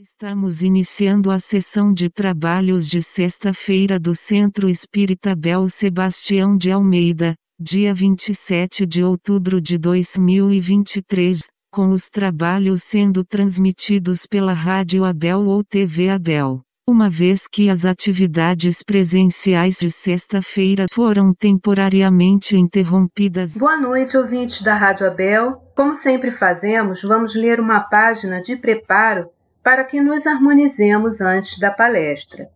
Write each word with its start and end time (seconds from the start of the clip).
Estamos 0.00 0.62
iniciando 0.62 1.28
a 1.28 1.40
sessão 1.40 1.92
de 1.92 2.08
trabalhos 2.08 2.88
de 2.88 3.02
sexta-feira 3.02 3.98
do 3.98 4.14
Centro 4.14 4.68
Espírita 4.68 5.34
Bel 5.34 5.68
Sebastião 5.68 6.56
de 6.56 6.70
Almeida, 6.70 7.34
dia 7.58 7.92
27 7.92 8.86
de 8.86 9.02
outubro 9.02 9.60
de 9.60 9.76
2023, 9.76 11.48
com 11.72 11.90
os 11.90 12.08
trabalhos 12.08 12.84
sendo 12.84 13.24
transmitidos 13.24 14.24
pela 14.24 14.52
Rádio 14.52 15.04
Abel 15.04 15.44
ou 15.46 15.64
TV 15.64 16.10
Abel. 16.10 16.60
Uma 16.88 17.10
vez 17.10 17.48
que 17.48 17.68
as 17.68 17.84
atividades 17.84 18.84
presenciais 18.84 19.78
de 19.80 19.90
sexta-feira 19.90 20.86
foram 20.92 21.34
temporariamente 21.34 22.56
interrompidas. 22.56 23.56
Boa 23.56 23.76
noite, 23.76 24.16
ouvintes 24.16 24.62
da 24.62 24.76
Rádio 24.76 25.08
Abel. 25.08 25.60
Como 25.74 25.96
sempre 25.96 26.30
fazemos, 26.30 27.02
vamos 27.02 27.34
ler 27.34 27.58
uma 27.58 27.80
página 27.80 28.40
de 28.40 28.54
preparo 28.54 29.28
para 29.68 29.84
que 29.84 30.00
nos 30.00 30.26
harmonizemos 30.26 31.20
antes 31.20 31.58
da 31.58 31.70
palestra. 31.70 32.48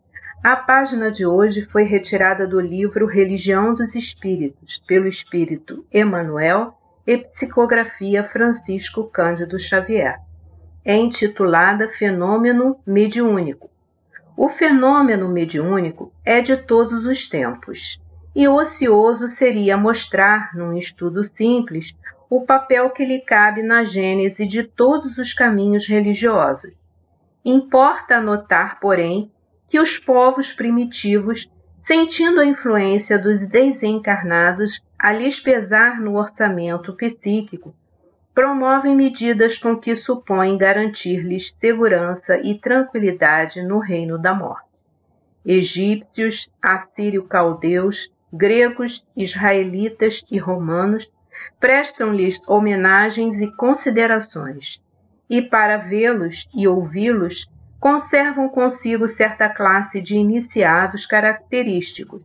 A 0.43 0.57
página 0.57 1.11
de 1.11 1.27
hoje 1.27 1.61
foi 1.67 1.83
retirada 1.83 2.47
do 2.47 2.59
livro 2.59 3.05
Religião 3.05 3.75
dos 3.75 3.95
Espíritos, 3.95 4.83
pelo 4.87 5.07
espírito 5.07 5.85
Emmanuel 5.93 6.73
e 7.07 7.19
psicografia 7.19 8.25
Francisco 8.25 9.05
Cândido 9.05 9.61
Xavier. 9.61 10.21
É 10.83 10.97
intitulada 10.97 11.87
Fenômeno 11.87 12.81
Mediúnico. 12.87 13.71
O 14.35 14.49
fenômeno 14.49 15.29
mediúnico 15.29 16.11
é 16.25 16.41
de 16.41 16.57
todos 16.57 17.05
os 17.05 17.29
tempos, 17.29 18.01
e 18.35 18.49
ocioso 18.49 19.29
seria 19.29 19.77
mostrar, 19.77 20.57
num 20.57 20.79
estudo 20.79 21.25
simples, 21.25 21.95
o 22.31 22.47
papel 22.47 22.89
que 22.89 23.05
lhe 23.05 23.21
cabe 23.21 23.63
na 23.63 23.85
gênese 23.85 24.47
de 24.47 24.63
todos 24.63 25.19
os 25.19 25.35
caminhos 25.35 25.87
religiosos 25.87 26.73
Importa 27.45 28.21
notar, 28.21 28.79
porém, 28.79 29.31
que 29.69 29.81
os 29.81 29.99
povos 29.99 30.53
primitivos, 30.53 31.51
sentindo 31.83 32.41
a 32.41 32.47
influência 32.47 33.19
dos 33.19 33.49
desencarnados 33.49 34.81
a 34.97 35.13
lhes 35.13 35.41
pesar 35.41 36.01
no 36.01 36.17
orçamento 36.17 36.95
psíquico, 36.95 37.75
promovem 38.35 38.95
medidas 38.95 39.59
com 39.59 39.77
que 39.77 39.97
supõem 39.97 40.57
garantir-lhes 40.57 41.55
segurança 41.59 42.39
e 42.39 42.59
tranquilidade 42.59 43.63
no 43.63 43.79
reino 43.79 44.19
da 44.19 44.35
morte. 44.35 44.69
Egípcios, 45.45 46.49
assírio-caldeus, 46.63 48.13
gregos, 48.33 49.05
israelitas 49.17 50.23
e 50.31 50.39
romanos 50.39 51.11
prestam-lhes 51.59 52.41
homenagens 52.47 53.41
e 53.41 53.51
considerações 53.57 54.82
e 55.33 55.41
para 55.41 55.79
vê-los 55.79 56.47
e 56.55 56.69
ouvi-los, 56.69 57.51
conservam 57.81 58.51
consigo 58.51 59.09
certa 59.09 59.49
classe 59.49 59.99
de 59.99 60.15
iniciados 60.15 61.07
característicos. 61.07 62.21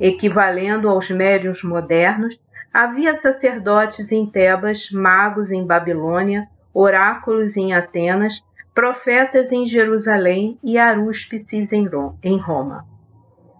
Equivalendo 0.00 0.88
aos 0.88 1.10
médiuns 1.10 1.62
modernos, 1.62 2.40
havia 2.72 3.14
sacerdotes 3.16 4.10
em 4.10 4.24
Tebas, 4.24 4.90
magos 4.90 5.50
em 5.50 5.62
Babilônia, 5.62 6.48
oráculos 6.72 7.54
em 7.54 7.74
Atenas, 7.74 8.42
profetas 8.74 9.52
em 9.52 9.66
Jerusalém 9.66 10.58
e 10.64 10.78
arúspices 10.78 11.70
em 11.70 12.38
Roma. 12.38 12.86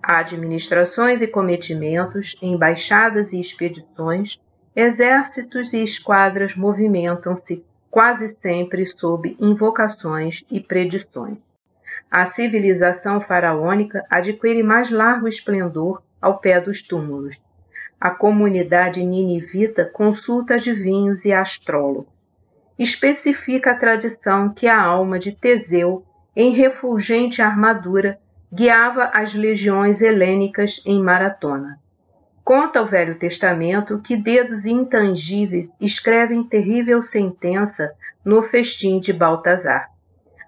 Administrações 0.03 1.21
e 1.21 1.27
cometimentos, 1.27 2.37
embaixadas 2.41 3.35
e 3.35 3.41
expedições, 3.41 4.41
exércitos 4.75 5.75
e 5.75 5.85
esquadras 5.85 6.57
movimentam-se 6.57 7.68
quase 7.91 8.37
sempre 8.41 8.87
sob 8.87 9.37
invocações 9.41 10.45
e 10.51 10.61
predições. 10.61 11.39
A 12.11 12.27
civilização 12.27 13.21
faraônica 13.21 14.05
adquire 14.09 14.63
mais 14.63 14.91
largo 14.91 15.29
esplendor 15.29 16.03
ao 16.21 16.39
pé 16.39 16.61
dos 16.61 16.83
túmulos. 16.83 17.37
A 18.01 18.11
comunidade 18.11 19.05
ninivita 19.05 19.85
consulta 19.85 20.55
adivinhos 20.55 21.25
e 21.25 21.33
astrólogos. 21.33 22.13
Especifica 22.79 23.73
a 23.73 23.79
tradição 23.79 24.51
que 24.55 24.69
a 24.69 24.81
alma 24.81 25.19
de 25.19 25.33
Teseu, 25.33 26.05
em 26.35 26.55
refulgente 26.55 27.43
armadura, 27.43 28.19
guiava 28.53 29.11
as 29.13 29.35
legiões 29.35 30.01
helênicas 30.01 30.81
em 30.87 31.03
maratona. 31.03 31.79
Conta 32.49 32.81
o 32.81 32.87
Velho 32.87 33.15
Testamento 33.19 34.01
que 34.01 34.17
dedos 34.17 34.65
intangíveis 34.65 35.71
escrevem 35.79 36.43
terrível 36.43 37.03
sentença 37.03 37.93
no 38.25 38.43
festim 38.43 38.99
de 39.01 39.13
Baltazar. 39.13 39.91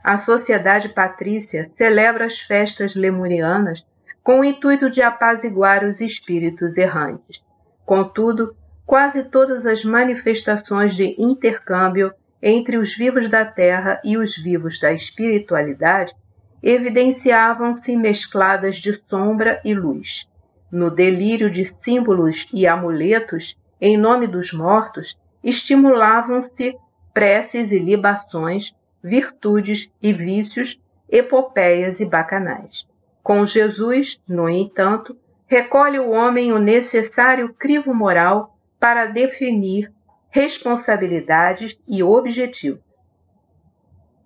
A 0.03 0.16
sociedade 0.16 0.89
patrícia 0.89 1.71
celebra 1.77 2.25
as 2.25 2.41
festas 2.41 2.94
lemurianas 2.94 3.87
com 4.25 4.41
o 4.41 4.44
intuito 4.44 4.89
de 4.89 5.03
apaziguar 5.03 5.84
os 5.84 6.00
espíritos 6.00 6.78
errantes. 6.78 7.44
Contudo, 7.84 8.56
quase 8.87 9.25
todas 9.25 9.66
as 9.66 9.84
manifestações 9.84 10.97
de 10.97 11.15
intercâmbio 11.19 12.15
entre 12.41 12.78
os 12.78 12.97
vivos 12.97 13.28
da 13.28 13.44
terra 13.44 14.00
e 14.03 14.16
os 14.16 14.34
vivos 14.39 14.81
da 14.81 14.91
espiritualidade 14.91 16.15
evidenciavam-se 16.62 17.94
mescladas 17.94 18.78
de 18.78 18.94
sombra 19.06 19.60
e 19.62 19.75
luz. 19.75 20.30
No 20.71 20.91
delírio 20.91 21.51
de 21.51 21.65
símbolos 21.65 22.47
e 22.53 22.67
amuletos 22.67 23.57
em 23.81 23.97
nome 23.97 24.27
dos 24.27 24.53
mortos, 24.53 25.19
estimulavam-se 25.43 26.77
preces 27.15 27.73
e 27.73 27.79
libações, 27.79 28.75
virtudes 29.03 29.91
e 30.03 30.13
vícios, 30.13 30.81
epopeias 31.09 31.99
e 31.99 32.05
bacanais. 32.05 32.87
Com 33.23 33.45
Jesus, 33.47 34.21
no 34.29 34.49
entanto, 34.49 35.17
recolhe 35.47 35.99
o 35.99 36.11
homem 36.11 36.53
o 36.53 36.59
necessário 36.59 37.53
crivo 37.55 37.93
moral 37.95 38.57
para 38.79 39.07
definir 39.07 39.91
responsabilidades 40.31 41.77
e 41.89 42.03
objetivos. 42.03 42.85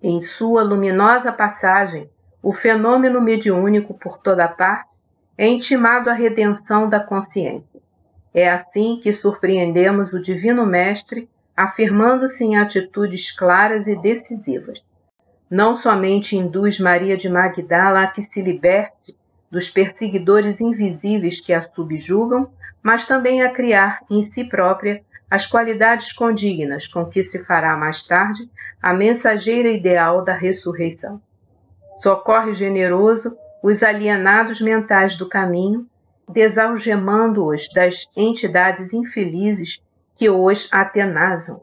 Em 0.03 0.21
sua 0.21 0.61
luminosa 0.63 1.31
passagem, 1.31 2.09
o 2.43 2.53
fenômeno 2.53 3.19
mediúnico 3.19 3.93
por 3.95 4.19
toda 4.19 4.47
parte 4.47 4.94
é 5.37 5.47
intimado 5.47 6.09
à 6.09 6.13
redenção 6.13 6.89
da 6.89 6.99
consciência. 6.99 7.81
É 8.33 8.49
assim 8.49 8.99
que 9.01 9.13
surpreendemos 9.13 10.13
o 10.13 10.21
Divino 10.21 10.65
Mestre 10.65 11.29
afirmando-se 11.55 12.43
em 12.43 12.57
atitudes 12.57 13.31
claras 13.31 13.87
e 13.87 13.95
decisivas. 13.95 14.83
Não 15.49 15.77
somente 15.77 16.35
induz 16.35 16.79
Maria 16.79 17.15
de 17.15 17.29
Magdala 17.29 18.01
a 18.01 18.07
que 18.07 18.21
se 18.21 18.41
liberte 18.41 19.15
dos 19.49 19.69
perseguidores 19.69 20.59
invisíveis 20.59 21.39
que 21.39 21.53
a 21.53 21.61
subjugam, 21.61 22.49
mas 22.83 23.07
também 23.07 23.41
a 23.41 23.53
criar 23.53 24.01
em 24.09 24.21
si 24.21 24.43
própria 24.43 25.01
as 25.29 25.47
qualidades 25.47 26.11
condignas 26.11 26.87
com 26.87 27.05
que 27.05 27.23
se 27.23 27.43
fará 27.45 27.77
mais 27.77 28.03
tarde 28.03 28.49
a 28.81 28.93
mensageira 28.93 29.69
ideal 29.69 30.23
da 30.23 30.33
ressurreição. 30.33 31.21
Socorre 32.01 32.53
generoso 32.53 33.35
os 33.67 33.81
alienados 33.81 34.61
mentais 34.61 35.17
do 35.17 35.27
caminho, 35.27 35.87
desalgemando-os 36.29 37.67
das 37.73 38.07
entidades 38.15 38.93
infelizes 38.93 39.81
que 40.15 40.29
os 40.29 40.71
atenazam. 40.71 41.61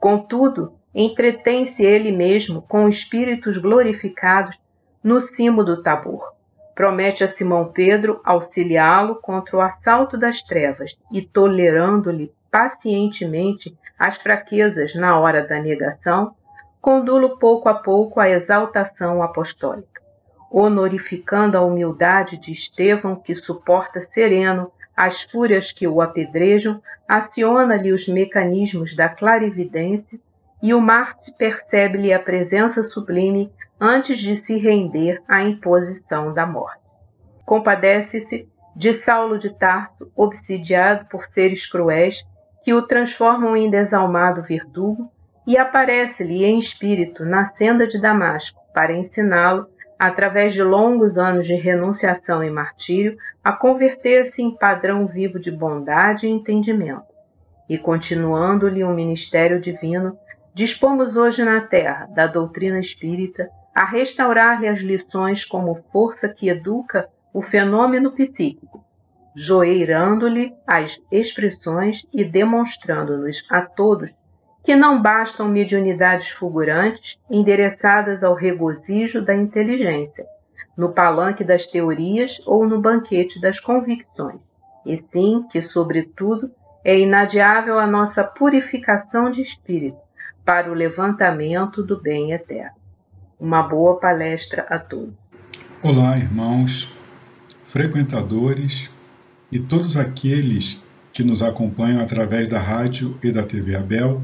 Contudo, 0.00 0.72
entretém-se 0.94 1.84
ele 1.84 2.10
mesmo 2.10 2.62
com 2.62 2.88
espíritos 2.88 3.58
glorificados 3.58 4.58
no 5.04 5.20
cimo 5.20 5.62
do 5.62 5.82
Tabor. 5.82 6.32
Promete 6.74 7.22
a 7.22 7.28
Simão 7.28 7.70
Pedro 7.70 8.18
auxiliá-lo 8.24 9.16
contra 9.16 9.58
o 9.58 9.60
assalto 9.60 10.16
das 10.16 10.40
trevas 10.40 10.96
e, 11.12 11.20
tolerando-lhe 11.20 12.32
pacientemente 12.50 13.76
as 13.98 14.16
fraquezas 14.16 14.94
na 14.94 15.20
hora 15.20 15.46
da 15.46 15.60
negação, 15.60 16.34
condulo 16.80 17.36
pouco 17.38 17.68
a 17.68 17.74
pouco 17.74 18.20
à 18.20 18.30
exaltação 18.30 19.22
apostólica 19.22 19.95
honorificando 20.50 21.56
a 21.56 21.62
humildade 21.62 22.36
de 22.38 22.52
Estevão, 22.52 23.16
que 23.16 23.34
suporta 23.34 24.00
sereno 24.00 24.70
as 24.96 25.22
fúrias 25.22 25.72
que 25.72 25.86
o 25.86 26.00
apedrejam, 26.00 26.80
aciona-lhe 27.06 27.92
os 27.92 28.08
mecanismos 28.08 28.96
da 28.96 29.08
clarividência 29.08 30.18
e 30.62 30.72
o 30.72 30.80
Marte 30.80 31.32
percebe-lhe 31.36 32.12
a 32.12 32.18
presença 32.18 32.82
sublime 32.82 33.52
antes 33.78 34.18
de 34.18 34.36
se 34.36 34.56
render 34.56 35.22
à 35.28 35.42
imposição 35.42 36.32
da 36.32 36.46
morte. 36.46 36.80
Compadece-se 37.44 38.48
de 38.74 38.92
Saulo 38.94 39.38
de 39.38 39.50
Tarso, 39.50 40.10
obsidiado 40.16 41.06
por 41.06 41.26
seres 41.26 41.66
cruéis 41.66 42.26
que 42.64 42.72
o 42.74 42.86
transformam 42.86 43.56
em 43.56 43.70
desalmado 43.70 44.42
verdugo, 44.42 45.10
e 45.46 45.56
aparece-lhe 45.56 46.44
em 46.44 46.58
espírito 46.58 47.24
na 47.24 47.46
senda 47.46 47.86
de 47.86 48.00
Damasco 48.00 48.60
para 48.74 48.92
ensiná-lo 48.92 49.68
através 49.98 50.54
de 50.54 50.62
longos 50.62 51.16
anos 51.16 51.46
de 51.46 51.54
renunciação 51.54 52.42
e 52.44 52.50
martírio, 52.50 53.16
a 53.42 53.52
converter-se 53.52 54.42
em 54.42 54.54
padrão 54.54 55.06
vivo 55.06 55.38
de 55.38 55.50
bondade 55.50 56.26
e 56.26 56.30
entendimento. 56.30 57.14
E 57.68 57.78
continuando-lhe 57.78 58.84
um 58.84 58.94
ministério 58.94 59.60
divino, 59.60 60.16
dispomos 60.54 61.16
hoje 61.16 61.44
na 61.44 61.60
terra 61.60 62.06
da 62.14 62.26
doutrina 62.26 62.78
espírita 62.78 63.48
a 63.74 63.84
restaurar-lhe 63.84 64.66
as 64.66 64.78
lições 64.78 65.44
como 65.44 65.82
força 65.92 66.28
que 66.28 66.48
educa 66.48 67.08
o 67.32 67.42
fenômeno 67.42 68.12
psíquico, 68.12 68.84
joeirando-lhe 69.34 70.54
as 70.66 70.98
expressões 71.12 72.06
e 72.12 72.24
demonstrando-nos 72.24 73.44
a 73.50 73.60
todos 73.60 74.10
que 74.66 74.74
não 74.74 75.00
bastam 75.00 75.48
mediunidades 75.48 76.30
fulgurantes 76.30 77.16
endereçadas 77.30 78.24
ao 78.24 78.34
regozijo 78.34 79.24
da 79.24 79.32
inteligência, 79.32 80.26
no 80.76 80.88
palanque 80.88 81.44
das 81.44 81.68
teorias 81.68 82.40
ou 82.44 82.66
no 82.66 82.80
banquete 82.80 83.40
das 83.40 83.60
convicções, 83.60 84.40
e 84.84 84.96
sim 84.98 85.46
que, 85.52 85.62
sobretudo, 85.62 86.50
é 86.84 86.98
inadiável 86.98 87.78
a 87.78 87.86
nossa 87.86 88.24
purificação 88.24 89.30
de 89.30 89.40
espírito 89.40 89.98
para 90.44 90.68
o 90.68 90.74
levantamento 90.74 91.80
do 91.80 92.02
bem 92.02 92.32
eterno. 92.32 92.76
Uma 93.38 93.62
boa 93.62 94.00
palestra 94.00 94.66
a 94.68 94.80
todos. 94.80 95.14
Olá, 95.80 96.18
irmãos, 96.18 96.92
frequentadores 97.66 98.92
e 99.52 99.60
todos 99.60 99.96
aqueles 99.96 100.82
que 101.12 101.22
nos 101.22 101.40
acompanham 101.40 102.02
através 102.02 102.48
da 102.48 102.58
rádio 102.58 103.16
e 103.22 103.30
da 103.30 103.44
TV 103.44 103.76
Abel. 103.76 104.20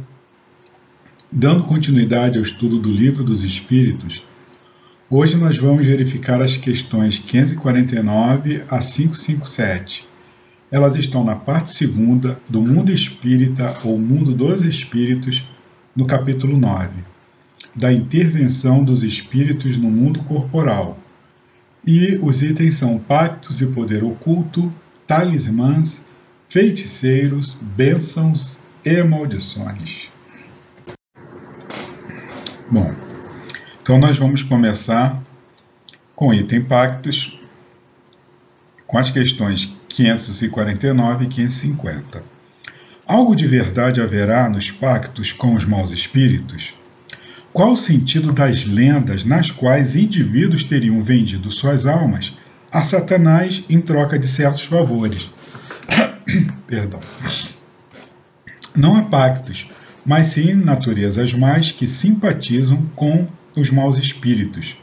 Dando 1.34 1.64
continuidade 1.64 2.36
ao 2.36 2.42
estudo 2.42 2.78
do 2.78 2.92
Livro 2.92 3.24
dos 3.24 3.42
Espíritos, 3.42 4.22
hoje 5.08 5.38
nós 5.38 5.56
vamos 5.56 5.86
verificar 5.86 6.42
as 6.42 6.58
questões 6.58 7.18
549 7.18 8.56
a 8.68 8.78
557. 8.78 10.06
Elas 10.70 10.94
estão 10.94 11.24
na 11.24 11.34
parte 11.34 11.72
segunda 11.72 12.38
do 12.50 12.60
Mundo 12.60 12.92
Espírita 12.92 13.72
ou 13.82 13.98
Mundo 13.98 14.34
dos 14.34 14.60
Espíritos, 14.62 15.48
no 15.96 16.04
capítulo 16.04 16.58
9, 16.58 16.90
da 17.74 17.90
intervenção 17.90 18.84
dos 18.84 19.02
espíritos 19.02 19.78
no 19.78 19.90
mundo 19.90 20.22
corporal. 20.24 20.98
E 21.86 22.18
os 22.20 22.42
itens 22.42 22.74
são 22.74 22.98
pactos 22.98 23.62
e 23.62 23.68
poder 23.68 24.04
oculto, 24.04 24.70
talismãs, 25.06 26.04
feiticeiros, 26.46 27.56
bênçãos 27.74 28.58
e 28.84 29.02
maldições. 29.02 30.12
Bom, 32.72 32.90
então 33.82 33.98
nós 33.98 34.16
vamos 34.16 34.44
começar 34.44 35.20
com 36.14 36.32
item 36.32 36.62
pactos, 36.62 37.36
com 38.86 38.96
as 38.96 39.10
questões 39.10 39.76
549 39.88 41.24
e 41.24 41.28
550. 41.28 42.22
Algo 43.04 43.34
de 43.34 43.44
verdade 43.44 44.00
haverá 44.00 44.48
nos 44.48 44.70
pactos 44.70 45.32
com 45.32 45.54
os 45.54 45.64
maus 45.64 45.90
espíritos? 45.90 46.74
Qual 47.52 47.72
o 47.72 47.76
sentido 47.76 48.32
das 48.32 48.64
lendas 48.64 49.24
nas 49.24 49.50
quais 49.50 49.96
indivíduos 49.96 50.62
teriam 50.62 51.02
vendido 51.02 51.50
suas 51.50 51.84
almas 51.84 52.36
a 52.70 52.84
Satanás 52.84 53.64
em 53.68 53.80
troca 53.80 54.16
de 54.16 54.28
certos 54.28 54.62
favores? 54.62 55.28
Perdão. 56.68 57.00
Não 58.76 58.96
há 58.96 59.02
pactos, 59.02 59.68
mas 60.06 60.28
sim 60.28 60.54
naturezas 60.54 61.34
mais 61.34 61.72
que 61.72 61.86
simpatizam 61.88 62.80
com 62.94 63.26
os 63.56 63.70
maus 63.70 63.98
espíritos. 63.98 64.76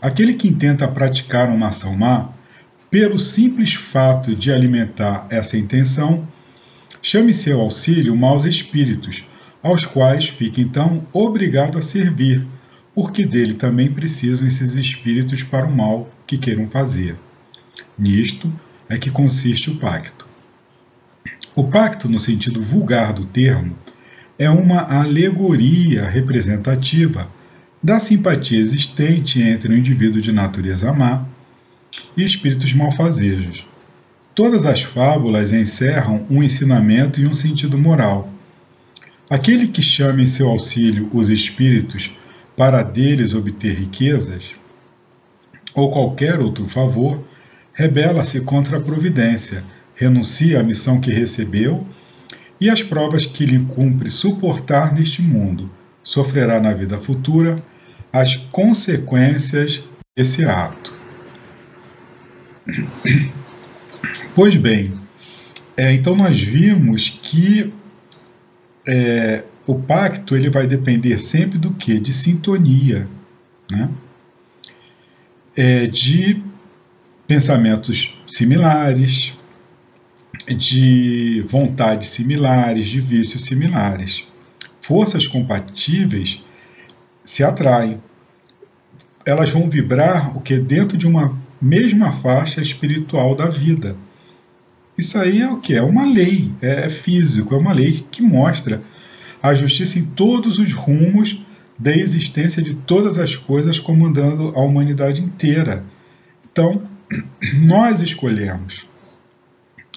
Aquele 0.00 0.34
que 0.34 0.48
intenta 0.48 0.86
praticar 0.86 1.48
uma 1.48 1.68
ação 1.68 1.96
má, 1.96 2.28
pelo 2.90 3.18
simples 3.18 3.74
fato 3.74 4.34
de 4.34 4.52
alimentar 4.52 5.26
essa 5.30 5.56
intenção, 5.56 6.26
chame 7.02 7.34
seu 7.34 7.60
auxílio 7.60 8.14
maus 8.16 8.44
espíritos, 8.44 9.24
aos 9.62 9.84
quais 9.84 10.28
fica 10.28 10.60
então 10.60 11.06
obrigado 11.12 11.78
a 11.78 11.82
servir, 11.82 12.46
porque 12.94 13.24
dele 13.24 13.54
também 13.54 13.90
precisam 13.90 14.46
esses 14.46 14.76
espíritos 14.76 15.42
para 15.42 15.66
o 15.66 15.74
mal 15.74 16.08
que 16.26 16.38
queiram 16.38 16.66
fazer. 16.66 17.16
Nisto 17.98 18.52
é 18.88 18.98
que 18.98 19.10
consiste 19.10 19.70
o 19.70 19.76
pacto. 19.76 20.28
O 21.54 21.64
pacto, 21.64 22.08
no 22.08 22.18
sentido 22.18 22.60
vulgar 22.60 23.12
do 23.12 23.24
termo, 23.24 23.76
é 24.38 24.50
uma 24.50 24.80
alegoria 24.80 26.04
representativa 26.04 27.28
da 27.84 28.00
simpatia 28.00 28.58
existente 28.58 29.40
entre 29.42 29.72
o 29.72 29.76
indivíduo 29.76 30.20
de 30.20 30.32
natureza 30.32 30.92
má 30.92 31.24
e 32.16 32.24
espíritos 32.24 32.72
malfazejos, 32.72 33.66
Todas 34.34 34.66
as 34.66 34.82
fábulas 34.82 35.52
encerram 35.52 36.26
um 36.28 36.42
ensinamento 36.42 37.20
e 37.20 37.26
um 37.26 37.32
sentido 37.32 37.78
moral. 37.78 38.28
Aquele 39.30 39.68
que 39.68 39.80
chama 39.80 40.22
em 40.22 40.26
seu 40.26 40.48
auxílio 40.48 41.08
os 41.14 41.30
espíritos 41.30 42.18
para 42.56 42.82
deles 42.82 43.32
obter 43.32 43.74
riquezas, 43.74 44.56
ou 45.72 45.88
qualquer 45.92 46.40
outro 46.40 46.68
favor, 46.68 47.22
rebela-se 47.72 48.40
contra 48.40 48.78
a 48.78 48.80
providência, 48.80 49.62
renuncia 49.94 50.58
à 50.58 50.62
missão 50.64 51.00
que 51.00 51.12
recebeu 51.12 51.86
e 52.60 52.68
às 52.68 52.82
provas 52.82 53.24
que 53.24 53.46
lhe 53.46 53.60
cumpre 53.60 54.10
suportar 54.10 54.92
neste 54.92 55.22
mundo, 55.22 55.70
sofrerá 56.02 56.58
na 56.58 56.72
vida 56.74 56.98
futura 56.98 57.56
as 58.14 58.36
consequências 58.36 59.82
desse 60.16 60.44
ato. 60.44 60.94
Pois 64.36 64.56
bem, 64.56 64.92
é, 65.76 65.92
então 65.92 66.16
nós 66.16 66.40
vimos 66.40 67.08
que 67.08 67.72
é, 68.84 69.44
o 69.64 69.76
pacto 69.76 70.34
ele 70.34 70.50
vai 70.50 70.66
depender 70.66 71.20
sempre 71.20 71.56
do 71.56 71.72
que? 71.72 72.00
De 72.00 72.12
sintonia, 72.12 73.06
né? 73.70 73.88
É, 75.56 75.86
de 75.86 76.42
pensamentos 77.28 78.12
similares, 78.26 79.38
de 80.48 81.44
vontades 81.46 82.08
similares, 82.08 82.88
de 82.88 82.98
vícios 82.98 83.44
similares. 83.44 84.26
Forças 84.80 85.28
compatíveis 85.28 86.43
se 87.24 87.42
atraem. 87.42 88.00
Elas 89.24 89.50
vão 89.50 89.70
vibrar 89.70 90.36
o 90.36 90.40
que 90.40 90.58
dentro 90.58 90.96
de 90.98 91.06
uma 91.06 91.36
mesma 91.60 92.12
faixa 92.12 92.60
espiritual 92.60 93.34
da 93.34 93.48
vida. 93.48 93.96
Isso 94.96 95.18
aí 95.18 95.40
é 95.40 95.50
o 95.50 95.58
que? 95.58 95.74
É 95.74 95.82
uma 95.82 96.04
lei, 96.04 96.52
é, 96.60 96.86
é 96.86 96.90
físico, 96.90 97.54
é 97.54 97.58
uma 97.58 97.72
lei 97.72 98.04
que 98.10 98.22
mostra 98.22 98.82
a 99.42 99.54
justiça 99.54 99.98
em 99.98 100.04
todos 100.04 100.58
os 100.58 100.72
rumos 100.72 101.42
da 101.78 101.94
existência 101.94 102.62
de 102.62 102.74
todas 102.74 103.18
as 103.18 103.34
coisas 103.34 103.78
comandando 103.78 104.52
a 104.54 104.60
humanidade 104.60 105.22
inteira. 105.22 105.84
Então, 106.50 106.82
nós 107.62 108.00
escolhemos 108.00 108.88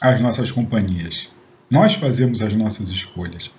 as 0.01 0.21
nossas 0.21 0.51
companhias, 0.51 1.29
nós 1.69 1.93
fazemos 1.95 2.41
as 2.41 2.53
nossas 2.53 2.89
escolhas 2.89 3.51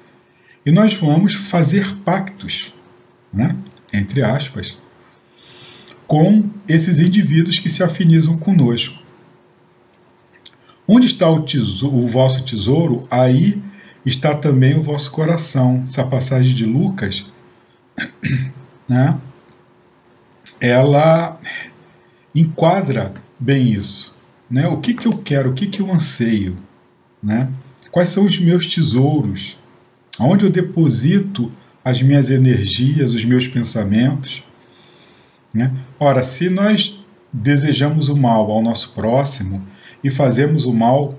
e 0.64 0.70
nós 0.70 0.94
vamos 0.94 1.34
fazer 1.34 1.94
pactos, 2.04 2.74
né? 3.32 3.56
entre 3.92 4.22
aspas, 4.22 4.78
com 6.06 6.48
esses 6.66 7.00
indivíduos 7.00 7.58
que 7.58 7.68
se 7.68 7.82
afinizam 7.82 8.38
conosco. 8.38 9.02
Onde 10.86 11.06
está 11.06 11.28
o, 11.30 11.42
tesouro, 11.42 11.96
o 11.96 12.06
vosso 12.06 12.44
tesouro, 12.44 13.02
aí 13.10 13.62
está 14.06 14.34
também 14.34 14.74
o 14.78 14.82
vosso 14.82 15.10
coração. 15.10 15.82
Essa 15.84 16.04
passagem 16.04 16.54
de 16.54 16.64
Lucas, 16.64 17.26
né, 18.88 19.18
ela 20.60 21.38
enquadra 22.34 23.12
bem 23.38 23.70
isso. 23.70 24.16
Né? 24.50 24.66
O 24.66 24.78
que, 24.78 24.94
que 24.94 25.06
eu 25.06 25.12
quero, 25.12 25.50
o 25.50 25.54
que, 25.54 25.66
que 25.66 25.80
eu 25.80 25.92
anseio? 25.92 26.56
Né? 27.22 27.50
Quais 27.90 28.08
são 28.08 28.24
os 28.24 28.38
meus 28.38 28.66
tesouros? 28.66 29.58
Onde 30.18 30.46
eu 30.46 30.50
deposito 30.50 31.52
as 31.88 32.02
minhas 32.02 32.30
energias, 32.30 33.14
os 33.14 33.24
meus 33.24 33.46
pensamentos? 33.46 34.44
Né? 35.52 35.72
Ora, 35.98 36.22
se 36.22 36.50
nós 36.50 37.02
desejamos 37.32 38.08
o 38.08 38.16
mal 38.16 38.50
ao 38.50 38.62
nosso 38.62 38.92
próximo, 38.92 39.62
e 40.02 40.10
fazemos 40.10 40.64
o 40.64 40.72
mal 40.72 41.18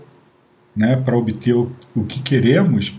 né, 0.75 0.95
para 0.95 1.17
obter 1.17 1.53
o, 1.53 1.71
o, 1.95 2.03
que 2.03 2.21
queremos, 2.21 2.93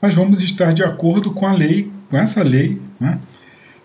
nós 0.00 0.14
vamos 0.14 0.40
estar 0.42 0.72
de 0.72 0.84
acordo 0.84 1.32
com 1.32 1.46
a 1.46 1.52
lei, 1.52 1.90
com 2.08 2.16
essa 2.16 2.42
lei 2.42 2.80
né, 3.00 3.18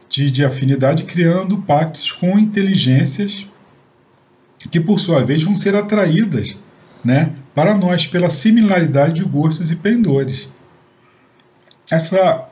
de, 0.08 0.30
de 0.30 0.46
afinidade, 0.46 1.06
criando 1.06 1.58
pactos 1.60 2.12
com 2.12 2.38
inteligências 2.38 3.48
que, 4.72 4.80
por 4.80 5.00
sua 5.00 5.24
vez, 5.24 5.42
vão 5.42 5.56
ser 5.56 5.76
atraídas 5.76 6.60
né, 7.04 7.34
para 7.56 7.76
nós 7.78 8.06
pela 8.06 8.30
similaridade 8.30 9.14
de 9.14 9.24
gostos 9.24 9.72
e 9.72 9.76
pendores. 9.76 10.52
Essa 11.90 12.48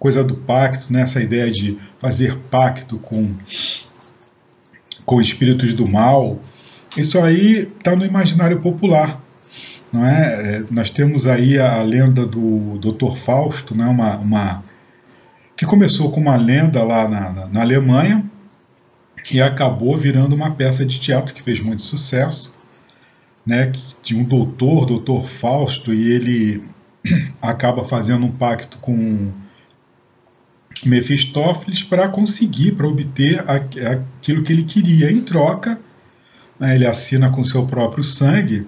coisa 0.00 0.24
do 0.24 0.34
pacto, 0.34 0.90
né, 0.90 1.02
essa 1.02 1.22
ideia 1.22 1.50
de 1.50 1.78
fazer 1.98 2.34
pacto 2.50 2.98
com, 2.98 3.32
com 5.04 5.20
espíritos 5.20 5.74
do 5.74 5.86
mal, 5.86 6.40
isso 6.96 7.20
aí 7.20 7.70
está 7.78 7.94
no 7.94 8.04
imaginário 8.04 8.60
popular. 8.60 9.20
Não 9.92 10.06
é? 10.06 10.56
é? 10.56 10.64
Nós 10.70 10.88
temos 10.88 11.26
aí 11.26 11.58
a 11.58 11.82
lenda 11.82 12.26
do 12.26 12.78
Dr. 12.78 13.14
Fausto, 13.14 13.76
né? 13.76 13.84
uma, 13.84 14.16
uma 14.16 14.64
que 15.54 15.66
começou 15.66 16.10
com 16.10 16.20
uma 16.20 16.36
lenda 16.36 16.82
lá 16.82 17.06
na, 17.06 17.46
na, 17.48 17.60
Alemanha 17.60 18.24
e 19.30 19.42
acabou 19.42 19.96
virando 19.98 20.34
uma 20.34 20.52
peça 20.52 20.86
de 20.86 20.98
teatro 20.98 21.34
que 21.34 21.42
fez 21.42 21.60
muito 21.60 21.82
sucesso, 21.82 22.58
né? 23.44 23.66
Que 23.66 23.82
tinha 24.02 24.20
um 24.20 24.24
doutor, 24.24 24.86
doutor 24.86 25.26
Fausto, 25.26 25.92
e 25.92 26.10
ele 26.10 26.64
acaba 27.42 27.84
fazendo 27.84 28.24
um 28.24 28.30
pacto 28.30 28.78
com 28.78 29.30
Mefistófeles 30.84 31.82
para 31.82 32.08
conseguir, 32.08 32.72
para 32.72 32.86
obter 32.86 33.44
aquilo 33.48 34.42
que 34.42 34.52
ele 34.52 34.64
queria. 34.64 35.10
Em 35.10 35.20
troca, 35.20 35.78
né, 36.58 36.74
ele 36.74 36.86
assina 36.86 37.30
com 37.30 37.44
seu 37.44 37.66
próprio 37.66 38.02
sangue, 38.02 38.66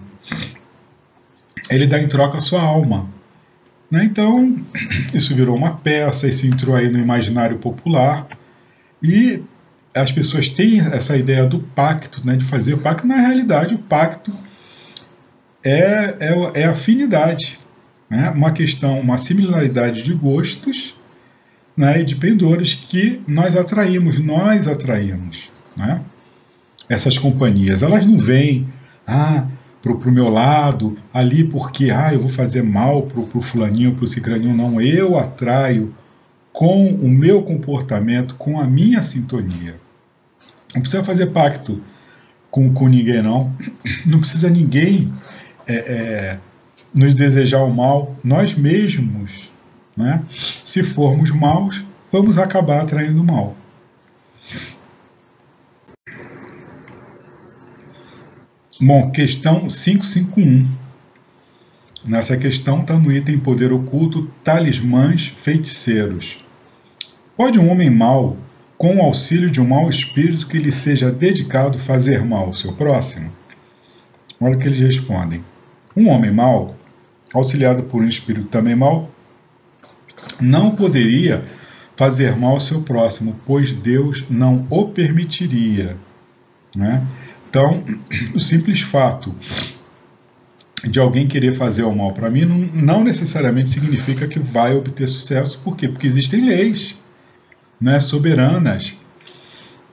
ele 1.70 1.86
dá 1.86 2.00
em 2.00 2.08
troca 2.08 2.38
a 2.38 2.40
sua 2.40 2.60
alma. 2.60 3.08
Né? 3.90 4.04
Então, 4.04 4.58
isso 5.14 5.34
virou 5.34 5.56
uma 5.56 5.76
peça, 5.76 6.28
isso 6.28 6.46
entrou 6.46 6.74
aí 6.74 6.90
no 6.90 6.98
imaginário 6.98 7.58
popular 7.58 8.26
e 9.02 9.42
as 9.94 10.10
pessoas 10.10 10.48
têm 10.48 10.80
essa 10.80 11.16
ideia 11.16 11.44
do 11.46 11.58
pacto, 11.58 12.26
né, 12.26 12.36
de 12.36 12.44
fazer 12.44 12.74
o 12.74 12.78
pacto. 12.78 13.06
Na 13.06 13.16
realidade, 13.16 13.74
o 13.74 13.78
pacto 13.78 14.32
é, 15.62 16.16
é, 16.18 16.62
é 16.62 16.64
afinidade, 16.64 17.58
né? 18.08 18.30
uma 18.30 18.52
questão, 18.52 18.98
uma 18.98 19.16
similaridade 19.16 20.02
de 20.02 20.14
gostos 20.14 20.91
né, 21.76 22.00
e 22.00 22.04
de 22.04 22.16
pendores 22.16 22.74
que 22.74 23.20
nós 23.26 23.56
atraímos, 23.56 24.18
nós 24.18 24.66
atraímos. 24.66 25.48
Né? 25.76 26.00
Essas 26.88 27.16
companhias, 27.16 27.82
elas 27.82 28.06
não 28.06 28.16
vêm 28.16 28.68
ah, 29.06 29.46
para 29.82 29.92
o 29.92 30.12
meu 30.12 30.28
lado 30.28 30.96
ali 31.12 31.44
porque 31.44 31.90
ah, 31.90 32.12
eu 32.12 32.20
vou 32.20 32.28
fazer 32.28 32.62
mal 32.62 33.02
para 33.02 33.20
o 33.20 33.40
fulaninho, 33.40 33.94
para 33.94 34.04
o 34.04 34.08
cicraninho, 34.08 34.54
não. 34.54 34.80
Eu 34.80 35.18
atraio 35.18 35.94
com 36.52 36.88
o 36.88 37.08
meu 37.08 37.42
comportamento, 37.42 38.34
com 38.34 38.60
a 38.60 38.66
minha 38.66 39.02
sintonia. 39.02 39.74
Não 40.74 40.82
precisa 40.82 41.02
fazer 41.02 41.26
pacto 41.26 41.80
com, 42.50 42.72
com 42.72 42.86
ninguém, 42.86 43.22
não. 43.22 43.52
Não 44.06 44.18
precisa 44.18 44.50
ninguém 44.50 45.10
é, 45.66 45.74
é, 45.74 46.38
nos 46.94 47.14
desejar 47.14 47.64
o 47.64 47.72
mal. 47.72 48.14
Nós 48.22 48.54
mesmos, 48.54 49.41
né? 49.96 50.22
se 50.28 50.82
formos 50.82 51.30
maus, 51.30 51.84
vamos 52.10 52.38
acabar 52.38 52.82
atraindo 52.82 53.22
mal. 53.22 53.56
Bom, 58.80 59.10
questão 59.10 59.68
551. 59.68 60.66
Nessa 62.04 62.36
questão 62.36 62.80
está 62.80 62.98
no 62.98 63.12
item 63.12 63.38
poder 63.38 63.72
oculto, 63.72 64.28
talismãs 64.42 65.26
feiticeiros. 65.28 66.44
Pode 67.36 67.60
um 67.60 67.70
homem 67.70 67.88
mau, 67.88 68.36
com 68.76 68.96
o 68.96 69.02
auxílio 69.02 69.48
de 69.48 69.60
um 69.60 69.68
mau 69.68 69.88
espírito 69.88 70.48
que 70.48 70.58
lhe 70.58 70.72
seja 70.72 71.12
dedicado, 71.12 71.78
fazer 71.78 72.24
mal 72.24 72.46
ao 72.46 72.52
seu 72.52 72.72
próximo? 72.72 73.30
Olha 74.40 74.56
o 74.56 74.58
que 74.58 74.66
eles 74.66 74.80
respondem. 74.80 75.44
Um 75.96 76.08
homem 76.08 76.32
mau, 76.32 76.74
auxiliado 77.32 77.84
por 77.84 78.02
um 78.02 78.06
espírito 78.06 78.48
também 78.48 78.74
mau, 78.74 79.08
não 80.40 80.70
poderia 80.74 81.44
fazer 81.96 82.36
mal 82.36 82.52
ao 82.52 82.60
seu 82.60 82.82
próximo, 82.82 83.38
pois 83.46 83.72
Deus 83.72 84.24
não 84.28 84.66
o 84.70 84.88
permitiria. 84.88 85.96
Né? 86.74 87.06
Então, 87.48 87.82
o 88.34 88.40
simples 88.40 88.80
fato 88.80 89.34
de 90.84 90.98
alguém 90.98 91.28
querer 91.28 91.52
fazer 91.52 91.84
o 91.84 91.94
mal 91.94 92.12
para 92.12 92.28
mim 92.28 92.44
não, 92.74 93.04
necessariamente 93.04 93.70
significa 93.70 94.26
que 94.26 94.38
vai 94.38 94.74
obter 94.74 95.06
sucesso. 95.06 95.60
Por 95.62 95.76
quê? 95.76 95.88
Porque 95.88 96.06
existem 96.06 96.44
leis 96.44 96.96
né, 97.80 98.00
soberanas. 98.00 98.94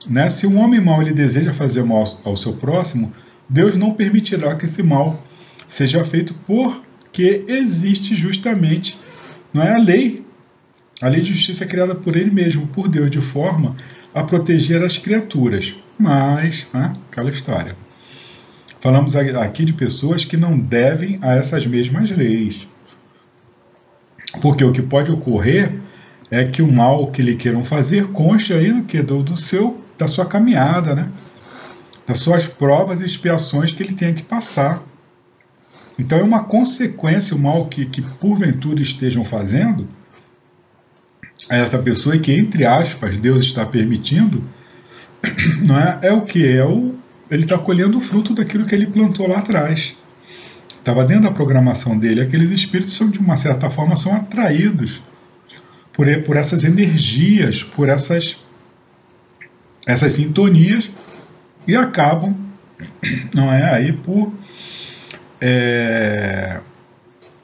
Né? 0.08 0.28
Se 0.30 0.46
um 0.46 0.58
homem 0.58 0.80
mau 0.80 1.00
ele 1.00 1.12
deseja 1.12 1.52
fazer 1.52 1.84
mal 1.84 2.20
ao 2.24 2.36
seu 2.36 2.54
próximo, 2.54 3.12
Deus 3.48 3.76
não 3.76 3.92
permitirá 3.92 4.56
que 4.56 4.64
esse 4.64 4.82
mal 4.82 5.24
seja 5.66 6.04
feito 6.04 6.34
porque 6.46 7.44
existe 7.46 8.16
justamente 8.16 8.98
não 9.52 9.62
é 9.62 9.74
a 9.74 9.78
lei. 9.78 10.19
A 11.02 11.08
lei 11.08 11.22
de 11.22 11.32
justiça 11.32 11.64
é 11.64 11.66
criada 11.66 11.94
por 11.94 12.14
ele 12.14 12.30
mesmo, 12.30 12.66
por 12.66 12.86
Deus, 12.86 13.10
de 13.10 13.20
forma 13.22 13.74
a 14.14 14.22
proteger 14.22 14.84
as 14.84 14.98
criaturas. 14.98 15.74
Mas, 15.98 16.66
né, 16.74 16.92
aquela 17.10 17.30
história. 17.30 17.74
Falamos 18.80 19.16
aqui 19.16 19.64
de 19.64 19.72
pessoas 19.72 20.24
que 20.24 20.36
não 20.36 20.58
devem 20.58 21.18
a 21.22 21.36
essas 21.36 21.66
mesmas 21.66 22.10
leis. 22.10 22.66
Porque 24.40 24.64
o 24.64 24.72
que 24.72 24.82
pode 24.82 25.10
ocorrer 25.10 25.72
é 26.30 26.44
que 26.44 26.62
o 26.62 26.70
mal 26.70 27.10
que 27.10 27.22
lhe 27.22 27.36
queiram 27.36 27.64
fazer 27.64 28.08
conste 28.08 28.52
aí 28.52 28.72
no 28.72 28.84
que 28.84 29.02
do, 29.02 29.22
do 29.22 29.36
seu 29.36 29.82
da 29.98 30.08
sua 30.08 30.24
caminhada, 30.24 30.94
né? 30.94 31.10
Das 32.06 32.20
suas 32.20 32.46
provas 32.46 33.02
e 33.02 33.04
expiações 33.04 33.72
que 33.72 33.82
ele 33.82 33.94
tem 33.94 34.14
que 34.14 34.22
passar. 34.22 34.82
Então 35.98 36.18
é 36.18 36.22
uma 36.22 36.44
consequência 36.44 37.36
o 37.36 37.38
mal 37.38 37.66
que, 37.66 37.84
que 37.84 38.00
porventura 38.00 38.80
estejam 38.80 39.24
fazendo 39.24 39.86
a 41.50 41.56
essa 41.56 41.78
pessoa 41.78 42.14
e 42.14 42.20
que, 42.20 42.32
entre 42.32 42.64
aspas, 42.64 43.18
Deus 43.18 43.42
está 43.42 43.66
permitindo, 43.66 44.42
não 45.60 45.76
é, 45.76 45.98
é 46.02 46.12
o 46.12 46.20
que? 46.20 46.46
É 46.46 46.64
o, 46.64 46.94
ele 47.28 47.42
está 47.42 47.58
colhendo 47.58 47.98
o 47.98 48.00
fruto 48.00 48.32
daquilo 48.32 48.64
que 48.64 48.74
ele 48.74 48.86
plantou 48.86 49.28
lá 49.28 49.38
atrás. 49.38 49.96
Estava 50.68 51.04
dentro 51.04 51.24
da 51.24 51.32
programação 51.32 51.98
dele. 51.98 52.20
Aqueles 52.20 52.52
espíritos 52.52 52.96
são, 52.96 53.10
de 53.10 53.18
uma 53.18 53.36
certa 53.36 53.68
forma, 53.68 53.96
são 53.96 54.14
atraídos 54.14 55.02
por, 55.92 56.06
por 56.22 56.36
essas 56.36 56.62
energias, 56.62 57.64
por 57.64 57.88
essas, 57.88 58.36
essas 59.86 60.12
sintonias 60.12 60.88
e 61.66 61.74
acabam, 61.74 62.34
não 63.34 63.52
é, 63.52 63.74
aí 63.74 63.92
por 63.92 64.32
é, 65.40 66.60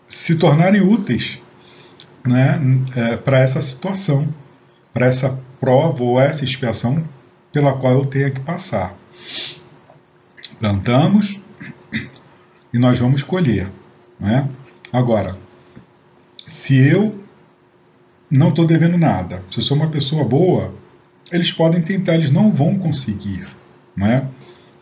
se 0.08 0.36
tornarem 0.36 0.80
úteis 0.80 1.40
né, 2.26 2.60
é, 2.94 3.16
para 3.16 3.40
essa 3.40 3.60
situação, 3.60 4.28
para 4.92 5.06
essa 5.06 5.38
prova 5.60 6.02
ou 6.02 6.20
essa 6.20 6.44
expiação 6.44 7.02
pela 7.52 7.72
qual 7.74 7.92
eu 7.94 8.06
tenho 8.06 8.32
que 8.32 8.40
passar. 8.40 8.94
Plantamos 10.58 11.40
e 12.72 12.78
nós 12.78 12.98
vamos 12.98 13.22
colher. 13.22 13.68
Né? 14.18 14.48
Agora, 14.92 15.36
se 16.46 16.76
eu 16.76 17.18
não 18.30 18.48
estou 18.48 18.66
devendo 18.66 18.98
nada, 18.98 19.42
se 19.50 19.58
eu 19.58 19.64
sou 19.64 19.76
uma 19.76 19.88
pessoa 19.88 20.24
boa, 20.24 20.74
eles 21.30 21.52
podem 21.52 21.82
tentar, 21.82 22.14
eles 22.14 22.30
não 22.30 22.52
vão 22.52 22.78
conseguir. 22.78 23.46
Né? 23.96 24.28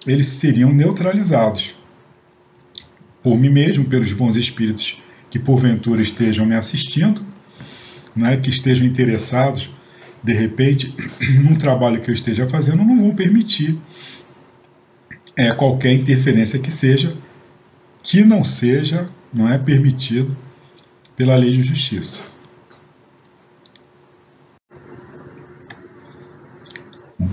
Eles 0.07 0.27
seriam 0.27 0.73
neutralizados 0.73 1.77
por 3.23 3.39
mim 3.39 3.49
mesmo, 3.49 3.87
pelos 3.87 4.13
bons 4.13 4.37
espíritos 4.37 5.03
que 5.31 5.39
porventura 5.39 6.03
estejam 6.03 6.45
me 6.45 6.55
assistindo, 6.55 7.25
né, 8.15 8.37
que 8.37 8.51
estejam 8.51 8.87
interessados, 8.87 9.71
de 10.23 10.33
repente, 10.33 10.95
num 11.43 11.57
trabalho 11.57 12.01
que 12.01 12.11
eu 12.11 12.15
esteja 12.15 12.49
fazendo, 12.49 12.85
não 12.85 12.97
vão 12.97 13.15
permitir 13.15 13.79
é, 15.37 15.53
qualquer 15.53 15.93
interferência 15.93 16.59
que 16.59 16.71
seja, 16.71 17.17
que 18.03 18.25
não 18.25 18.45
seja, 18.45 19.09
não 19.33 19.49
é 19.49 19.59
permitido 19.59 20.37
pela 21.17 21.37
lei 21.37 21.51
de 21.51 21.63
justiça. 21.63 22.35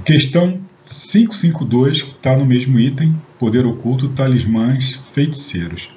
Questão 0.04 0.60
552 0.74 1.98
está 1.98 2.36
no 2.36 2.46
mesmo 2.46 2.80
item, 2.80 3.16
poder 3.38 3.66
oculto, 3.66 4.10
talismãs, 4.10 5.00
feiticeiros. 5.14 5.90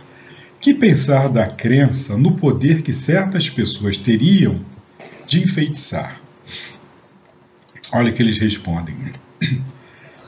Que 0.61 0.75
pensar 0.75 1.29
da 1.29 1.47
crença 1.47 2.17
no 2.17 2.33
poder 2.33 2.83
que 2.83 2.93
certas 2.93 3.49
pessoas 3.49 3.97
teriam 3.97 4.61
de 5.35 5.43
enfeitiçar? 5.43 6.21
Olha 7.93 8.13
que 8.13 8.23
eles 8.23 8.39
respondem. 8.39 8.97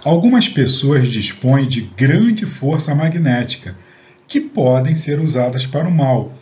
Algumas 0.04 0.48
pessoas 0.48 1.08
dispõem 1.08 1.68
de 1.68 1.82
grande 1.96 2.44
força 2.44 2.94
magnética 2.94 3.76
que 4.26 4.40
podem 4.40 4.96
ser 4.96 5.20
usadas 5.20 5.64
para 5.64 5.88
o 5.88 5.94
mal, 5.94 6.36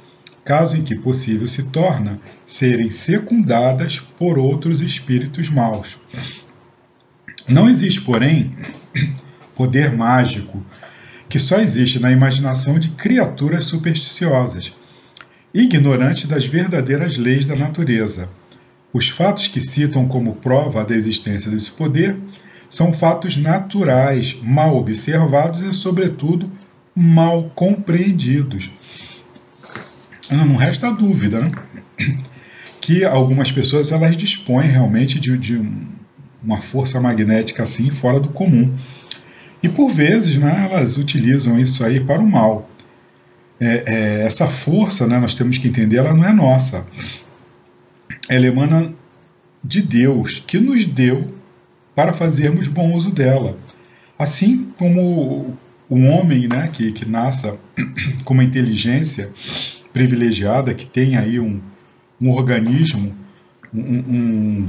caso 0.45 0.77
em 0.77 0.83
que 0.83 0.95
possível 0.95 1.47
se 1.47 1.65
torna 1.65 2.19
serem 2.47 2.91
secundadas 2.91 3.99
por 3.99 4.39
outros 4.39 4.81
espíritos 4.81 5.51
maus. 5.51 5.99
Não 7.47 7.69
existe, 7.69 8.01
porém, 8.01 8.55
poder 9.55 9.93
mágico 9.93 10.65
que 11.29 11.39
só 11.39 11.59
existe 11.59 11.99
na 11.99 12.11
imaginação 12.11 12.79
de 12.79 12.91
criaturas 12.91 13.65
supersticiosas, 13.65 14.73
ignorantes 15.53 16.27
das 16.27 16.47
verdadeiras 16.47 17.17
leis 17.19 17.45
da 17.45 17.57
natureza. 17.57 18.29
Os 18.95 19.09
fatos 19.09 19.49
que 19.49 19.61
citam 19.61 20.07
como 20.07 20.37
prova 20.37 20.85
da 20.85 20.95
existência 20.95 21.51
desse 21.51 21.73
poder 21.73 22.17
são 22.69 22.93
fatos 22.93 23.37
naturais, 23.37 24.39
mal 24.41 24.77
observados 24.77 25.63
e, 25.63 25.75
sobretudo, 25.75 26.49
mal 26.95 27.51
compreendidos. 27.57 28.71
Não 30.31 30.55
resta 30.55 30.93
dúvida, 30.93 31.41
né? 31.41 31.51
que 32.81 33.05
algumas 33.05 33.51
pessoas 33.51 33.91
elas 33.91 34.17
dispõem 34.17 34.69
realmente 34.69 35.19
de, 35.19 35.37
de 35.39 35.61
uma 36.41 36.61
força 36.61 37.01
magnética 37.01 37.65
assim 37.65 37.91
fora 37.91 38.21
do 38.21 38.29
comum. 38.29 38.73
E 39.61 39.69
por 39.69 39.89
vezes 39.89 40.37
né, 40.37 40.69
elas 40.71 40.99
utilizam 40.99 41.59
isso 41.59 41.85
aí 41.85 41.99
para 41.99 42.21
o 42.21 42.31
mal. 42.31 42.71
É, 43.59 43.83
é, 43.87 44.27
essa 44.27 44.47
força, 44.47 45.07
né, 45.07 45.19
nós 45.19 45.35
temos 45.35 45.59
que 45.59 45.67
entender, 45.67 45.97
ela 45.97 46.15
não 46.15 46.25
é 46.25 46.33
nossa. 46.33 46.87
Ela 48.29 48.47
emana 48.47 48.93
de 49.63 49.81
Deus, 49.83 50.43
que 50.47 50.59
nos 50.59 50.85
deu 50.85 51.33
para 51.95 52.13
fazermos 52.13 52.67
bom 52.67 52.93
uso 52.95 53.11
dela. 53.11 53.57
Assim 54.19 54.71
como 54.79 55.57
o 55.89 55.97
homem 56.07 56.49
né, 56.49 56.69
que, 56.73 56.93
que 56.93 57.09
nasça 57.09 57.59
com 58.25 58.35
uma 58.35 58.45
inteligência 58.45 59.31
privilegiada, 59.93 60.75
que 60.75 60.87
tem 60.87 61.17
aí 61.17 61.39
um, 61.39 61.61
um 62.21 62.31
organismo, 62.31 63.15
um, 63.73 63.81
um, 63.81 64.69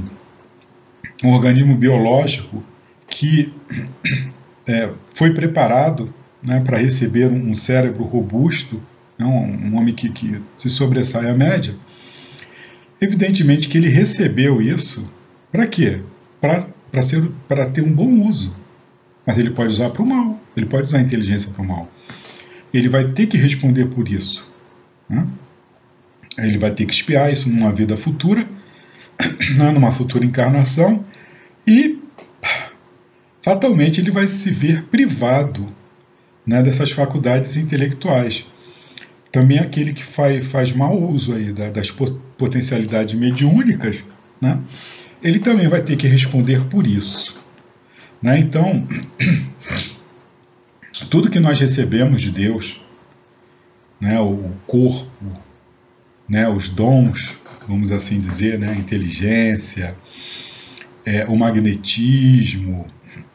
um 1.24 1.28
organismo 1.30 1.76
biológico 1.76 2.62
que 3.06 3.52
é, 4.66 4.90
foi 5.14 5.32
preparado 5.32 6.12
né, 6.42 6.60
para 6.60 6.78
receber 6.78 7.26
um, 7.26 7.54
cérebro 7.54 8.04
robusto, 8.04 8.80
né, 9.18 9.24
um, 9.24 9.70
um 9.70 9.76
homem 9.76 9.94
que, 9.94 10.10
que 10.10 10.40
se 10.56 10.68
sobressai 10.68 11.28
à 11.28 11.34
média, 11.34 11.74
evidentemente 13.00 13.68
que 13.68 13.78
ele 13.78 13.88
recebeu 13.88 14.60
isso 14.60 15.10
para 15.50 15.66
quê? 15.66 16.00
Para 16.40 17.66
ter 17.70 17.82
um 17.82 17.92
bom 17.92 18.26
uso. 18.26 18.54
Mas 19.26 19.38
ele 19.38 19.50
pode 19.50 19.70
usar 19.70 19.90
para 19.90 20.02
o 20.02 20.06
mal, 20.06 20.40
ele 20.56 20.66
pode 20.66 20.84
usar 20.84 20.98
a 20.98 21.02
inteligência 21.02 21.50
para 21.50 21.62
o 21.62 21.66
mal. 21.66 21.90
Ele 22.72 22.88
vai 22.88 23.08
ter 23.08 23.26
que 23.26 23.36
responder 23.36 23.86
por 23.86 24.08
isso. 24.08 24.52
Né? 25.08 25.26
Ele 26.38 26.58
vai 26.58 26.70
ter 26.70 26.84
que 26.84 26.92
espiar 26.92 27.32
isso 27.32 27.48
numa 27.50 27.72
vida 27.72 27.96
futura, 27.96 28.46
né, 29.56 29.72
numa 29.72 29.90
futura 29.90 30.24
encarnação, 30.24 31.04
e 31.66 31.98
fatalmente 33.42 34.00
ele 34.00 34.10
vai 34.10 34.28
se 34.28 34.50
ver 34.50 34.84
privado 34.84 35.68
né, 36.46 36.62
dessas 36.62 36.92
faculdades 36.92 37.56
intelectuais. 37.56 38.46
Também 39.32 39.58
aquele 39.58 39.92
que 39.92 40.04
faz, 40.04 40.46
faz 40.46 40.72
mau 40.72 41.02
uso 41.10 41.34
aí 41.34 41.52
das 41.52 41.90
potencialidades 42.36 43.14
mediúnicas, 43.14 43.96
né, 44.40 44.60
ele 45.22 45.38
também 45.38 45.68
vai 45.68 45.82
ter 45.82 45.96
que 45.96 46.06
responder 46.06 46.64
por 46.66 46.86
isso. 46.86 47.46
Né? 48.22 48.38
Então, 48.38 48.86
tudo 51.10 51.30
que 51.30 51.40
nós 51.40 51.58
recebemos 51.58 52.20
de 52.20 52.30
Deus, 52.30 52.80
né, 54.00 54.20
o 54.20 54.50
corpo, 54.66 55.10
né, 56.28 56.48
os 56.48 56.68
dons, 56.68 57.36
vamos 57.66 57.92
assim 57.92 58.20
dizer, 58.20 58.58
né, 58.58 58.70
a 58.70 58.76
inteligência, 58.76 59.96
é, 61.04 61.24
o 61.26 61.36
magnetismo, 61.36 62.86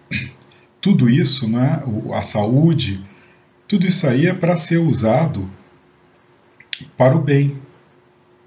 tudo 0.80 1.10
isso, 1.10 1.48
né, 1.48 1.84
a 2.14 2.22
saúde, 2.22 3.04
tudo 3.68 3.88
isso 3.88 4.08
aí 4.08 4.28
é 4.28 4.34
para 4.34 4.56
ser 4.56 4.78
usado 4.78 5.50
para 6.98 7.16
o 7.16 7.22
bem 7.22 7.61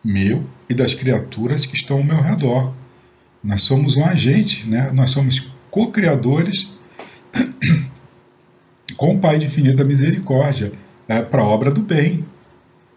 meu 0.04 0.44
e 0.68 0.75
das 0.75 0.92
criaturas 0.94 1.64
que 1.64 1.75
estão 1.75 1.99
ao 1.99 2.04
meu 2.04 2.20
redor. 2.20 2.73
Nós 3.42 3.62
somos 3.62 3.96
um 3.96 4.04
agente, 4.04 4.68
né? 4.68 4.90
nós 4.92 5.11
somos 5.11 5.52
co-criadores 5.70 6.70
com 8.96 9.14
o 9.14 9.18
Pai 9.18 9.38
de 9.38 9.46
infinita 9.46 9.82
misericórdia, 9.84 10.73
é, 11.08 11.23
para 11.23 11.42
a 11.42 11.46
obra 11.46 11.70
do 11.70 11.80
bem, 11.80 12.25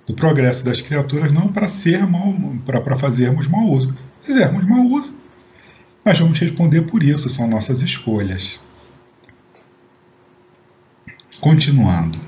do 0.06 0.14
progresso 0.14 0.64
das 0.64 0.82
criaturas, 0.82 1.34
não 1.34 1.48
para 1.48 1.68
ser 1.68 2.06
mal, 2.06 2.34
para 2.66 2.98
fazermos 2.98 3.48
mau 3.48 3.68
uso. 3.68 3.96
Fizermos 4.22 4.66
mau 4.66 4.86
uso, 4.86 5.18
mas 6.04 6.20
vamos 6.20 6.40
responder 6.40 6.84
por 6.84 7.04
isso, 7.04 7.30
são 7.30 7.48
nossas 7.48 7.82
escolhas. 7.82 8.60
Continuando. 11.40 12.20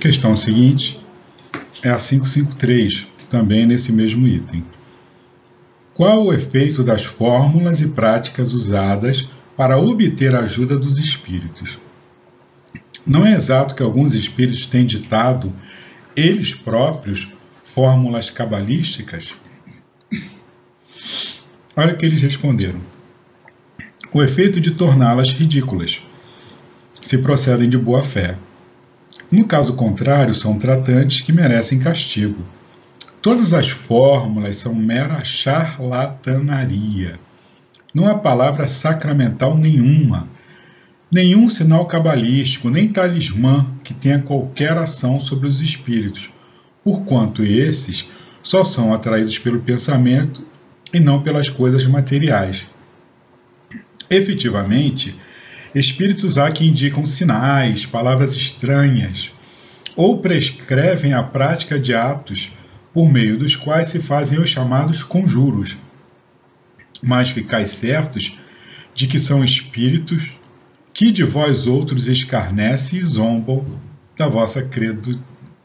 Questão 0.00 0.34
seguinte 0.34 0.99
é 1.82 1.90
a 1.90 1.96
553, 1.96 3.06
também 3.30 3.66
nesse 3.66 3.92
mesmo 3.92 4.26
item. 4.26 4.64
Qual 5.94 6.24
o 6.24 6.32
efeito 6.32 6.82
das 6.82 7.04
fórmulas 7.04 7.80
e 7.80 7.88
práticas 7.88 8.52
usadas 8.52 9.28
para 9.56 9.78
obter 9.78 10.34
a 10.34 10.40
ajuda 10.40 10.78
dos 10.78 10.98
espíritos? 10.98 11.78
Não 13.06 13.26
é 13.26 13.34
exato 13.34 13.74
que 13.74 13.82
alguns 13.82 14.14
espíritos 14.14 14.66
têm 14.66 14.86
ditado, 14.86 15.52
eles 16.16 16.54
próprios, 16.54 17.28
fórmulas 17.64 18.30
cabalísticas? 18.30 19.36
Olha 21.76 21.94
o 21.94 21.96
que 21.96 22.04
eles 22.04 22.22
responderam. 22.22 22.80
O 24.12 24.22
efeito 24.22 24.60
de 24.60 24.72
torná-las 24.72 25.32
ridículas, 25.32 26.02
se 27.00 27.18
procedem 27.18 27.68
de 27.68 27.78
boa 27.78 28.02
fé. 28.02 28.36
No 29.30 29.44
caso 29.46 29.74
contrário, 29.74 30.34
são 30.34 30.58
tratantes 30.58 31.20
que 31.20 31.32
merecem 31.32 31.78
castigo. 31.78 32.44
Todas 33.22 33.52
as 33.52 33.70
fórmulas 33.70 34.56
são 34.56 34.74
mera 34.74 35.22
charlatanaria. 35.22 37.18
Não 37.94 38.06
há 38.06 38.18
palavra 38.18 38.66
sacramental 38.66 39.56
nenhuma 39.56 40.28
nenhum 41.10 41.48
sinal 41.48 41.86
cabalístico, 41.86 42.70
nem 42.70 42.88
talismã 42.88 43.66
que 43.82 43.92
tenha 43.92 44.22
qualquer 44.22 44.76
ação 44.78 45.18
sobre 45.18 45.48
os 45.48 45.60
espíritos, 45.60 46.30
porquanto 46.84 47.42
esses 47.42 48.10
só 48.42 48.62
são 48.62 48.94
atraídos 48.94 49.38
pelo 49.38 49.60
pensamento 49.60 50.42
e 50.94 51.00
não 51.00 51.20
pelas 51.20 51.48
coisas 51.48 51.84
materiais. 51.84 52.68
Efetivamente, 54.08 55.18
espíritos 55.74 56.38
há 56.38 56.50
que 56.50 56.66
indicam 56.66 57.06
sinais, 57.06 57.86
palavras 57.86 58.34
estranhas, 58.34 59.32
ou 59.96 60.18
prescrevem 60.18 61.12
a 61.12 61.22
prática 61.22 61.78
de 61.78 61.94
atos 61.94 62.52
por 62.92 63.10
meio 63.10 63.38
dos 63.38 63.54
quais 63.56 63.88
se 63.88 64.00
fazem 64.00 64.38
os 64.38 64.48
chamados 64.48 65.02
conjuros. 65.02 65.76
Mas 67.02 67.30
ficais 67.30 67.70
certos 67.70 68.36
de 68.94 69.06
que 69.06 69.18
são 69.18 69.44
espíritos 69.44 70.32
que 70.92 71.10
de 71.10 71.22
vós 71.22 71.66
outros 71.66 72.08
escarnece 72.08 72.96
e 72.96 73.04
zombam 73.04 73.64
da 74.16 74.28
vossa 74.28 74.62
credo, 74.62 75.18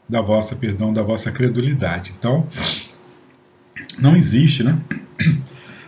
da 0.08 0.20
vossa, 0.20 0.56
perdão, 0.56 0.92
da 0.92 1.02
vossa 1.02 1.30
credulidade. 1.30 2.14
Então, 2.18 2.46
não 3.98 4.16
existe, 4.16 4.62
né? 4.62 4.78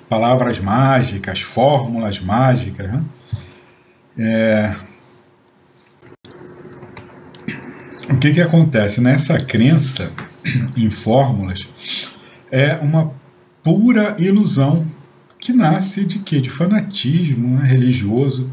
Palavras 0.09 0.59
mágicas, 0.59 1.41
fórmulas 1.41 2.19
mágicas, 2.19 2.91
né? 2.91 3.05
É... 4.19 4.75
O 8.11 8.19
que, 8.19 8.33
que 8.33 8.41
acontece? 8.41 9.01
Nessa 9.01 9.39
crença 9.39 10.11
em 10.77 10.91
fórmulas 10.91 11.69
é 12.51 12.75
uma 12.77 13.13
pura 13.63 14.17
ilusão 14.19 14.85
que 15.39 15.53
nasce 15.53 16.05
de 16.05 16.19
quê? 16.19 16.41
De 16.41 16.51
fanatismo 16.51 17.57
né? 17.57 17.67
religioso, 17.69 18.51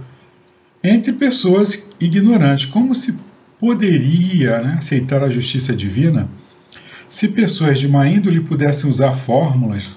entre 0.83 1.13
pessoas 1.13 1.89
ignorantes. 1.99 2.65
Como 2.65 2.93
se 2.93 3.17
poderia 3.59 4.61
né, 4.61 4.75
aceitar 4.77 5.23
a 5.23 5.29
justiça 5.29 5.75
divina 5.75 6.29
se 7.07 7.29
pessoas 7.29 7.79
de 7.79 7.87
má 7.87 8.07
índole 8.07 8.41
pudessem 8.41 8.89
usar 8.89 9.13
fórmulas, 9.13 9.91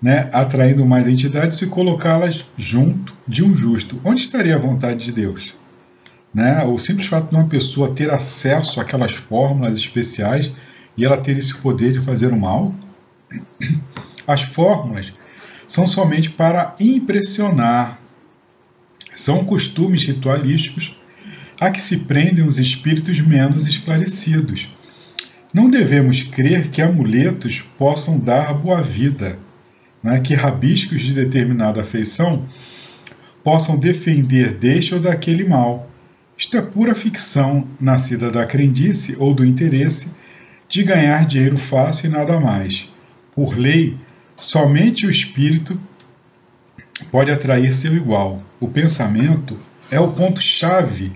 né, 0.00 0.28
atraindo 0.32 0.84
mais 0.86 1.06
entidades 1.08 1.60
e 1.62 1.66
colocá-las 1.66 2.46
junto 2.56 3.14
de 3.26 3.44
um 3.44 3.54
justo? 3.54 4.00
Onde 4.04 4.20
estaria 4.20 4.54
a 4.54 4.58
vontade 4.58 5.04
de 5.04 5.12
Deus? 5.12 5.54
Né? 6.32 6.62
O 6.64 6.78
simples 6.78 7.08
fato 7.08 7.30
de 7.30 7.34
uma 7.34 7.48
pessoa 7.48 7.94
ter 7.94 8.10
acesso 8.10 8.80
àquelas 8.80 9.12
fórmulas 9.12 9.76
especiais 9.76 10.52
e 10.96 11.04
ela 11.04 11.16
ter 11.16 11.36
esse 11.36 11.54
poder 11.56 11.92
de 11.92 12.00
fazer 12.00 12.32
o 12.32 12.38
mal? 12.38 12.74
As 14.26 14.42
fórmulas 14.42 15.12
são 15.66 15.86
somente 15.86 16.30
para 16.30 16.74
impressionar, 16.80 17.98
são 19.14 19.44
costumes 19.44 20.04
ritualísticos 20.04 20.96
a 21.60 21.70
que 21.70 21.80
se 21.80 22.00
prendem 22.00 22.46
os 22.46 22.58
espíritos 22.58 23.20
menos 23.20 23.66
esclarecidos. 23.66 24.68
Não 25.52 25.68
devemos 25.68 26.22
crer 26.22 26.68
que 26.68 26.80
amuletos 26.80 27.62
possam 27.76 28.18
dar 28.18 28.54
boa 28.54 28.80
vida, 28.80 29.38
né? 30.02 30.20
que 30.20 30.34
rabiscos 30.34 31.02
de 31.02 31.12
determinada 31.12 31.80
afeição 31.80 32.44
possam 33.42 33.78
defender 33.78 34.54
deste 34.54 34.94
ou 34.94 35.00
daquele 35.00 35.44
mal. 35.44 35.88
Isto 36.36 36.56
é 36.56 36.62
pura 36.62 36.94
ficção, 36.94 37.66
nascida 37.80 38.30
da 38.30 38.46
crendice 38.46 39.16
ou 39.18 39.34
do 39.34 39.44
interesse 39.44 40.12
de 40.68 40.84
ganhar 40.84 41.26
dinheiro 41.26 41.58
fácil 41.58 42.10
e 42.10 42.12
nada 42.12 42.38
mais. 42.38 42.92
Por 43.34 43.56
lei, 43.56 43.96
somente 44.36 45.06
o 45.06 45.10
espírito 45.10 45.80
pode 47.10 47.30
atrair 47.30 47.72
seu 47.72 47.96
igual. 47.96 48.42
O 48.60 48.68
pensamento 48.68 49.56
é 49.90 49.98
o 49.98 50.12
ponto-chave 50.12 51.12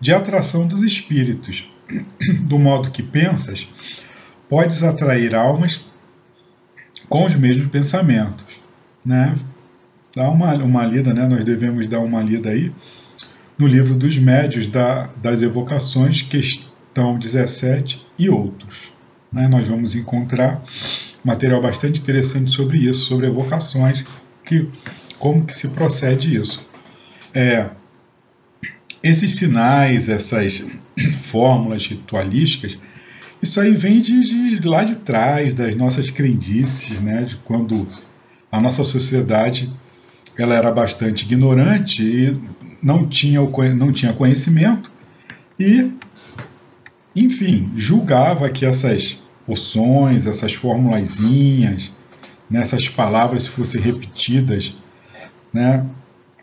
de 0.00 0.12
atração 0.12 0.66
dos 0.66 0.82
espíritos. 0.82 1.70
Do 2.42 2.58
modo 2.58 2.90
que 2.90 3.02
pensas, 3.02 3.68
podes 4.48 4.82
atrair 4.82 5.34
almas 5.34 5.82
com 7.08 7.24
os 7.24 7.34
mesmos 7.34 7.68
pensamentos. 7.68 8.44
Né? 9.04 9.34
Dá 10.14 10.28
uma, 10.30 10.54
uma 10.54 10.84
lida, 10.84 11.12
né? 11.12 11.26
nós 11.26 11.44
devemos 11.44 11.86
dar 11.86 12.00
uma 12.00 12.22
lida 12.22 12.50
aí 12.50 12.72
no 13.58 13.66
livro 13.66 13.94
dos 13.94 14.16
médios 14.18 14.66
da, 14.66 15.08
das 15.22 15.42
evocações, 15.42 16.22
questão 16.22 17.18
17 17.18 18.04
e 18.18 18.28
outros. 18.28 18.92
Né? 19.32 19.48
Nós 19.48 19.68
vamos 19.68 19.94
encontrar 19.94 20.62
material 21.24 21.60
bastante 21.60 22.00
interessante 22.00 22.50
sobre 22.50 22.78
isso, 22.78 23.06
sobre 23.06 23.26
evocações, 23.26 24.04
que, 24.44 24.68
como 25.18 25.44
que 25.44 25.52
se 25.52 25.68
procede 25.68 26.36
isso. 26.36 26.68
É, 27.34 27.68
esses 29.02 29.32
sinais, 29.32 30.08
essas 30.08 30.64
fórmulas 31.22 31.86
ritualísticas, 31.86 32.78
isso 33.46 33.60
aí 33.60 33.72
vem 33.72 34.00
de, 34.00 34.58
de, 34.58 34.68
lá 34.68 34.82
de 34.82 34.96
trás, 34.96 35.54
das 35.54 35.76
nossas 35.76 36.10
crendices, 36.10 36.98
né? 37.00 37.22
de 37.22 37.36
quando 37.36 37.86
a 38.50 38.60
nossa 38.60 38.82
sociedade 38.82 39.72
ela 40.36 40.54
era 40.54 40.72
bastante 40.72 41.24
ignorante 41.24 42.02
e 42.02 42.36
não 42.82 43.06
tinha, 43.06 43.40
não 43.74 43.92
tinha 43.92 44.12
conhecimento 44.12 44.90
e, 45.58 45.92
enfim, 47.14 47.70
julgava 47.76 48.50
que 48.50 48.66
essas 48.66 49.22
poções, 49.46 50.26
essas 50.26 50.52
formulazinhas, 50.52 51.92
nessas 52.50 52.88
palavras 52.88 53.44
se 53.44 53.50
fossem 53.50 53.80
repetidas, 53.80 54.76
né, 55.54 55.86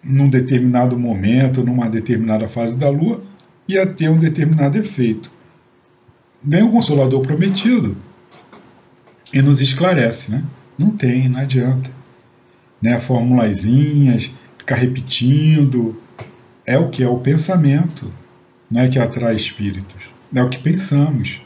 num 0.01 0.29
determinado 0.29 0.97
momento, 0.97 1.63
numa 1.63 1.89
determinada 1.89 2.47
fase 2.47 2.77
da 2.77 2.89
lua, 2.89 3.21
ia 3.67 3.85
ter 3.85 4.09
um 4.09 4.17
determinado 4.17 4.77
efeito. 4.77 5.29
Vem 6.43 6.63
o 6.63 6.71
Consolador 6.71 7.21
prometido 7.21 7.95
e 9.33 9.41
nos 9.41 9.61
esclarece, 9.61 10.31
né? 10.31 10.43
Não 10.77 10.91
tem, 10.91 11.29
não 11.29 11.39
adianta. 11.39 11.89
Né, 12.81 12.99
formulazinhas, 12.99 14.35
ficar 14.57 14.75
repetindo, 14.75 15.95
é 16.65 16.77
o 16.77 16.89
que 16.89 17.01
é 17.01 17.07
o 17.07 17.19
pensamento, 17.19 18.11
não 18.69 18.81
é 18.81 18.89
que 18.89 18.99
atrai 18.99 19.35
espíritos, 19.35 20.09
é 20.35 20.43
o 20.43 20.49
que 20.49 20.57
pensamos. 20.57 21.41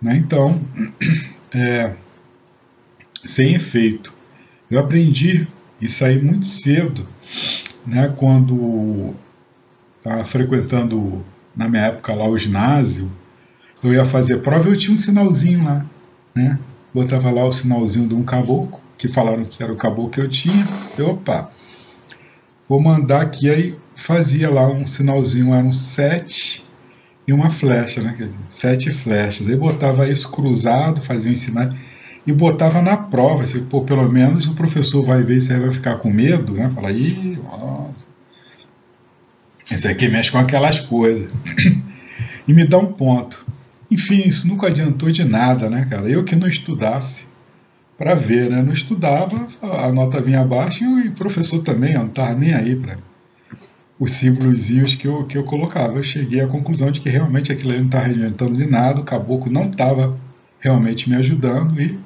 Né? 0.00 0.16
Então, 0.16 0.60
é, 1.54 1.94
sem 3.24 3.54
efeito. 3.54 4.12
Eu 4.70 4.78
aprendi 4.78 5.48
isso 5.80 6.04
aí 6.04 6.20
muito 6.20 6.46
cedo, 6.46 7.06
né, 7.86 8.12
quando 8.16 9.14
estava 9.96 10.24
frequentando, 10.24 11.24
na 11.56 11.68
minha 11.68 11.84
época 11.84 12.14
lá, 12.14 12.28
o 12.28 12.36
ginásio, 12.36 13.10
eu 13.82 13.92
ia 13.92 14.04
fazer 14.04 14.38
prova 14.38 14.68
eu 14.68 14.76
tinha 14.76 14.94
um 14.94 14.96
sinalzinho 14.96 15.64
lá, 15.64 15.84
né? 16.34 16.58
Botava 16.92 17.30
lá 17.30 17.44
o 17.44 17.52
sinalzinho 17.52 18.08
de 18.08 18.14
um 18.14 18.22
caboclo, 18.22 18.80
que 18.96 19.08
falaram 19.08 19.44
que 19.44 19.62
era 19.62 19.72
o 19.72 19.76
caboclo 19.76 20.10
que 20.10 20.20
eu 20.20 20.28
tinha. 20.28 20.66
Eu, 20.96 21.10
opa, 21.10 21.50
vou 22.68 22.80
mandar 22.80 23.22
aqui, 23.22 23.48
aí 23.48 23.76
fazia 23.94 24.50
lá 24.50 24.68
um 24.68 24.86
sinalzinho, 24.86 25.54
eram 25.54 25.70
sete 25.70 26.64
e 27.26 27.32
uma 27.32 27.50
flecha, 27.50 28.00
né? 28.00 28.30
Sete 28.48 28.90
flechas. 28.90 29.48
Aí 29.48 29.56
botava 29.56 30.08
isso 30.08 30.30
cruzado, 30.30 31.00
fazia 31.00 31.32
um 31.32 31.36
sinal 31.36 31.72
e 32.26 32.32
botava 32.32 32.82
na 32.82 32.96
prova. 32.96 33.42
Assim, 33.42 33.64
pô, 33.64 33.82
pelo 33.82 34.10
menos 34.10 34.46
o 34.46 34.54
professor 34.54 35.04
vai 35.04 35.22
ver 35.22 35.40
se 35.40 35.52
aí 35.52 35.60
vai 35.60 35.70
ficar 35.70 35.96
com 35.96 36.10
medo, 36.10 36.54
né? 36.54 36.70
Fala, 36.74 36.92
ih, 36.92 37.38
ó, 37.46 37.88
esse 39.70 39.88
aqui 39.88 40.08
mexe 40.08 40.30
com 40.30 40.38
aquelas 40.38 40.80
coisas. 40.80 41.34
e 42.46 42.52
me 42.52 42.66
dá 42.66 42.78
um 42.78 42.92
ponto. 42.92 43.46
Enfim, 43.90 44.22
isso 44.26 44.46
nunca 44.46 44.66
adiantou 44.66 45.10
de 45.10 45.24
nada, 45.24 45.70
né, 45.70 45.86
cara? 45.88 46.08
Eu 46.08 46.24
que 46.24 46.36
não 46.36 46.46
estudasse 46.46 47.26
para 47.96 48.14
ver, 48.14 48.50
né? 48.50 48.62
Não 48.62 48.72
estudava, 48.72 49.46
a 49.62 49.90
nota 49.90 50.20
vinha 50.20 50.40
abaixo 50.40 50.84
e 50.84 51.08
o 51.08 51.12
professor 51.12 51.62
também, 51.62 51.94
não 51.94 52.06
estava 52.06 52.34
nem 52.34 52.54
aí 52.54 52.76
para 52.76 52.98
os 53.98 54.12
símbolos 54.12 54.68
que 54.94 55.08
eu, 55.08 55.24
que 55.24 55.36
eu 55.36 55.44
colocava. 55.44 55.96
Eu 55.96 56.02
cheguei 56.02 56.40
à 56.40 56.46
conclusão 56.46 56.90
de 56.90 57.00
que 57.00 57.08
realmente 57.08 57.50
aquilo 57.50 57.70
ali 57.70 57.80
não 57.80 57.86
estava 57.86 58.06
adiantando 58.06 58.56
de 58.56 58.66
nada, 58.66 59.00
o 59.00 59.04
caboclo 59.04 59.50
não 59.50 59.68
estava 59.68 60.16
realmente 60.60 61.08
me 61.08 61.16
ajudando 61.16 61.80
e 61.80 61.98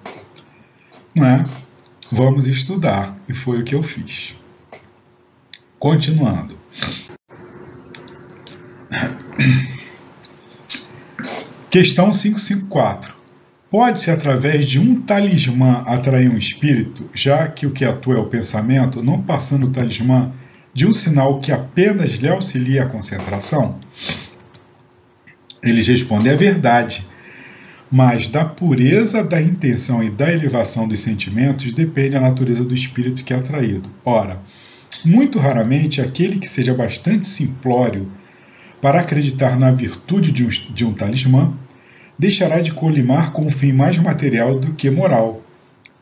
não 1.14 1.26
é? 1.26 1.44
vamos 2.12 2.46
estudar. 2.46 3.16
E 3.28 3.34
foi 3.34 3.60
o 3.60 3.64
que 3.64 3.74
eu 3.74 3.82
fiz. 3.82 4.36
Continuando. 5.78 6.56
Questão 11.72 12.10
554. 12.10 13.14
Pode-se, 13.70 14.10
através 14.10 14.66
de 14.66 14.78
um 14.78 14.94
talismã, 14.94 15.82
atrair 15.86 16.30
um 16.30 16.36
espírito, 16.36 17.08
já 17.14 17.48
que 17.48 17.64
o 17.64 17.70
que 17.70 17.82
atua 17.82 18.16
é 18.16 18.18
o 18.18 18.26
pensamento, 18.26 19.02
não 19.02 19.22
passando 19.22 19.66
o 19.68 19.70
talismã 19.70 20.30
de 20.74 20.86
um 20.86 20.92
sinal 20.92 21.38
que 21.38 21.50
apenas 21.50 22.10
lhe 22.16 22.28
auxilia 22.28 22.82
a 22.82 22.86
concentração? 22.86 23.78
Eles 25.62 25.88
respondem: 25.88 26.30
é 26.30 26.36
verdade, 26.36 27.06
mas 27.90 28.28
da 28.28 28.44
pureza 28.44 29.24
da 29.24 29.40
intenção 29.40 30.04
e 30.04 30.10
da 30.10 30.30
elevação 30.30 30.86
dos 30.86 31.00
sentimentos 31.00 31.72
depende 31.72 32.16
a 32.16 32.20
natureza 32.20 32.64
do 32.66 32.74
espírito 32.74 33.24
que 33.24 33.32
é 33.32 33.36
atraído. 33.38 33.88
Ora, 34.04 34.38
muito 35.06 35.38
raramente 35.38 36.02
aquele 36.02 36.38
que 36.38 36.46
seja 36.46 36.74
bastante 36.74 37.26
simplório 37.26 38.12
para 38.82 39.00
acreditar 39.00 39.56
na 39.56 39.70
virtude 39.70 40.32
de 40.32 40.44
um, 40.44 40.48
de 40.48 40.84
um 40.84 40.92
talismã 40.92 41.56
deixará 42.22 42.60
de 42.60 42.70
colimar 42.70 43.32
com 43.32 43.46
um 43.46 43.50
fim 43.50 43.72
mais 43.72 43.98
material 43.98 44.56
do 44.56 44.74
que 44.74 44.88
moral. 44.88 45.42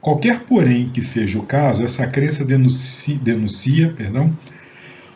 Qualquer, 0.03 0.41
porém, 0.41 0.91
que 0.91 1.01
seja 1.01 1.39
o 1.39 1.47
caso, 1.47 1.83
essa 1.83 2.07
crença 2.07 2.45
denuncia, 2.45 3.17
denuncia 3.17 3.89
perdão, 3.97 4.31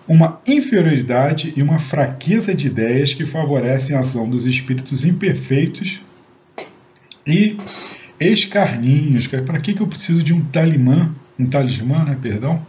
uma 0.09 0.41
inferioridade 0.47 1.53
e 1.55 1.63
uma 1.63 1.79
fraqueza 1.79 2.55
de 2.55 2.69
ideias 2.69 3.13
que 3.13 3.27
favorecem 3.27 3.95
a 3.95 4.01
ação 4.01 4.27
dos 4.27 4.47
espíritos 4.47 5.05
imperfeitos 5.05 6.01
e 7.27 7.59
escarninhos. 8.19 9.27
Para 9.27 9.61
que, 9.61 9.75
que 9.75 9.83
eu 9.83 9.87
preciso 9.87 10.23
de 10.23 10.33
um 10.33 10.43
talimã, 10.43 11.15
um 11.39 11.45
talismã, 11.45 12.03
né, 12.03 12.19
perdão? 12.21 12.65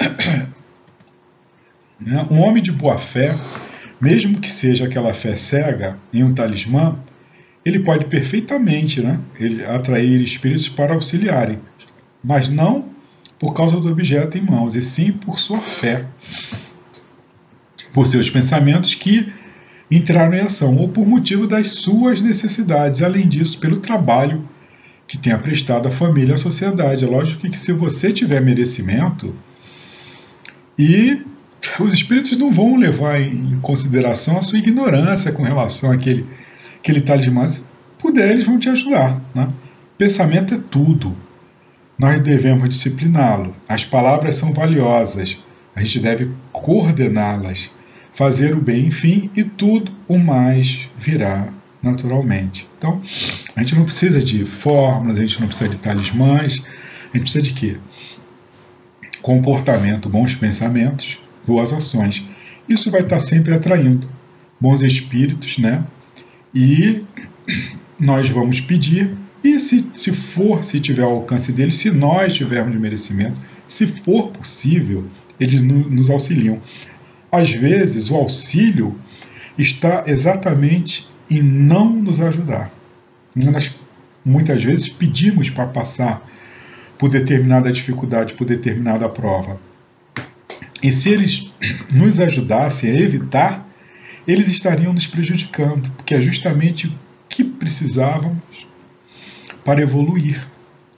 Né, 2.02 2.26
um 2.30 2.40
homem 2.40 2.62
de 2.62 2.72
boa 2.72 2.96
fé, 2.96 3.36
mesmo 4.00 4.40
que 4.40 4.48
seja 4.48 4.86
aquela 4.86 5.12
fé 5.12 5.36
cega 5.36 5.98
em 6.14 6.24
um 6.24 6.32
talismã, 6.32 6.98
ele 7.64 7.80
pode 7.80 8.06
perfeitamente 8.06 9.00
né, 9.00 9.18
ele 9.38 9.64
atrair 9.64 10.20
espíritos 10.20 10.68
para 10.68 10.94
auxiliarem, 10.94 11.58
mas 12.22 12.48
não 12.48 12.90
por 13.38 13.54
causa 13.54 13.80
do 13.80 13.90
objeto 13.90 14.36
em 14.36 14.42
mãos, 14.42 14.76
e 14.76 14.82
sim 14.82 15.12
por 15.12 15.38
sua 15.38 15.56
fé, 15.56 16.04
por 17.92 18.06
seus 18.06 18.28
pensamentos 18.28 18.94
que 18.94 19.32
entraram 19.90 20.34
em 20.34 20.40
ação, 20.40 20.76
ou 20.76 20.88
por 20.88 21.06
motivo 21.06 21.46
das 21.46 21.68
suas 21.68 22.20
necessidades, 22.20 23.02
além 23.02 23.26
disso, 23.26 23.58
pelo 23.58 23.80
trabalho 23.80 24.46
que 25.08 25.18
tenha 25.18 25.38
prestado 25.38 25.88
à 25.88 25.90
família 25.90 26.32
e 26.32 26.34
à 26.34 26.38
sociedade. 26.38 27.04
É 27.04 27.08
lógico 27.08 27.48
que 27.48 27.58
se 27.58 27.72
você 27.72 28.12
tiver 28.12 28.40
merecimento, 28.40 29.34
e 30.78 31.22
os 31.78 31.92
espíritos 31.92 32.36
não 32.38 32.50
vão 32.50 32.76
levar 32.76 33.20
em 33.20 33.58
consideração 33.60 34.38
a 34.38 34.42
sua 34.42 34.58
ignorância 34.58 35.32
com 35.32 35.42
relação 35.42 35.90
àquele, 35.90 36.26
àquele 36.80 37.00
talismã. 37.00 37.46
Se 37.46 37.64
puder, 37.98 38.30
eles 38.30 38.46
vão 38.46 38.58
te 38.58 38.68
ajudar. 38.68 39.20
Né? 39.34 39.48
Pensamento 39.96 40.54
é 40.54 40.58
tudo 40.58 41.16
nós 42.00 42.18
devemos 42.18 42.70
discipliná-lo. 42.70 43.54
As 43.68 43.84
palavras 43.84 44.36
são 44.36 44.54
valiosas, 44.54 45.38
a 45.76 45.82
gente 45.82 46.00
deve 46.00 46.30
coordená-las, 46.50 47.70
fazer 48.10 48.54
o 48.54 48.60
bem, 48.60 48.86
enfim, 48.86 49.30
e 49.36 49.44
tudo 49.44 49.92
o 50.08 50.18
mais 50.18 50.88
virá 50.96 51.52
naturalmente. 51.82 52.66
Então, 52.78 53.02
a 53.54 53.60
gente 53.60 53.74
não 53.74 53.84
precisa 53.84 54.18
de 54.22 54.46
fórmulas, 54.46 55.18
a 55.18 55.20
gente 55.20 55.40
não 55.42 55.46
precisa 55.46 55.68
de 55.68 55.76
talismãs, 55.76 56.62
a 57.12 57.16
gente 57.18 57.24
precisa 57.24 57.42
de 57.42 57.52
quê? 57.52 57.76
Comportamento, 59.20 60.08
bons 60.08 60.34
pensamentos, 60.34 61.18
boas 61.46 61.70
ações. 61.70 62.24
Isso 62.66 62.90
vai 62.90 63.02
estar 63.02 63.20
sempre 63.20 63.52
atraindo 63.52 64.08
bons 64.58 64.82
espíritos, 64.82 65.58
né? 65.58 65.84
E 66.54 67.04
nós 67.98 68.28
vamos 68.28 68.60
pedir 68.60 69.16
e 69.42 69.58
se, 69.58 69.90
se 69.94 70.12
for, 70.12 70.62
se 70.62 70.80
tiver 70.80 71.02
ao 71.02 71.12
alcance 71.12 71.52
deles, 71.52 71.76
se 71.76 71.90
nós 71.90 72.34
tivermos 72.34 72.78
merecimento, 72.78 73.36
se 73.66 73.86
for 73.86 74.28
possível, 74.28 75.04
eles 75.38 75.60
no, 75.60 75.88
nos 75.88 76.10
auxiliam. 76.10 76.58
Às 77.32 77.50
vezes, 77.50 78.10
o 78.10 78.16
auxílio 78.16 78.94
está 79.56 80.04
exatamente 80.06 81.08
em 81.30 81.42
não 81.42 81.90
nos 81.90 82.20
ajudar. 82.20 82.70
Nós, 83.34 83.80
muitas 84.24 84.62
vezes, 84.62 84.88
pedimos 84.88 85.48
para 85.48 85.66
passar 85.66 86.26
por 86.98 87.08
determinada 87.08 87.72
dificuldade, 87.72 88.34
por 88.34 88.46
determinada 88.46 89.08
prova. 89.08 89.58
E 90.82 90.92
se 90.92 91.10
eles 91.10 91.50
nos 91.92 92.20
ajudassem 92.20 92.90
a 92.90 93.00
evitar, 93.00 93.66
eles 94.26 94.48
estariam 94.48 94.92
nos 94.92 95.06
prejudicando, 95.06 95.90
porque 95.92 96.14
é 96.14 96.20
justamente 96.20 96.86
o 96.86 96.92
que 97.28 97.44
precisávamos 97.44 98.66
para 99.64 99.80
evoluir. 99.82 100.46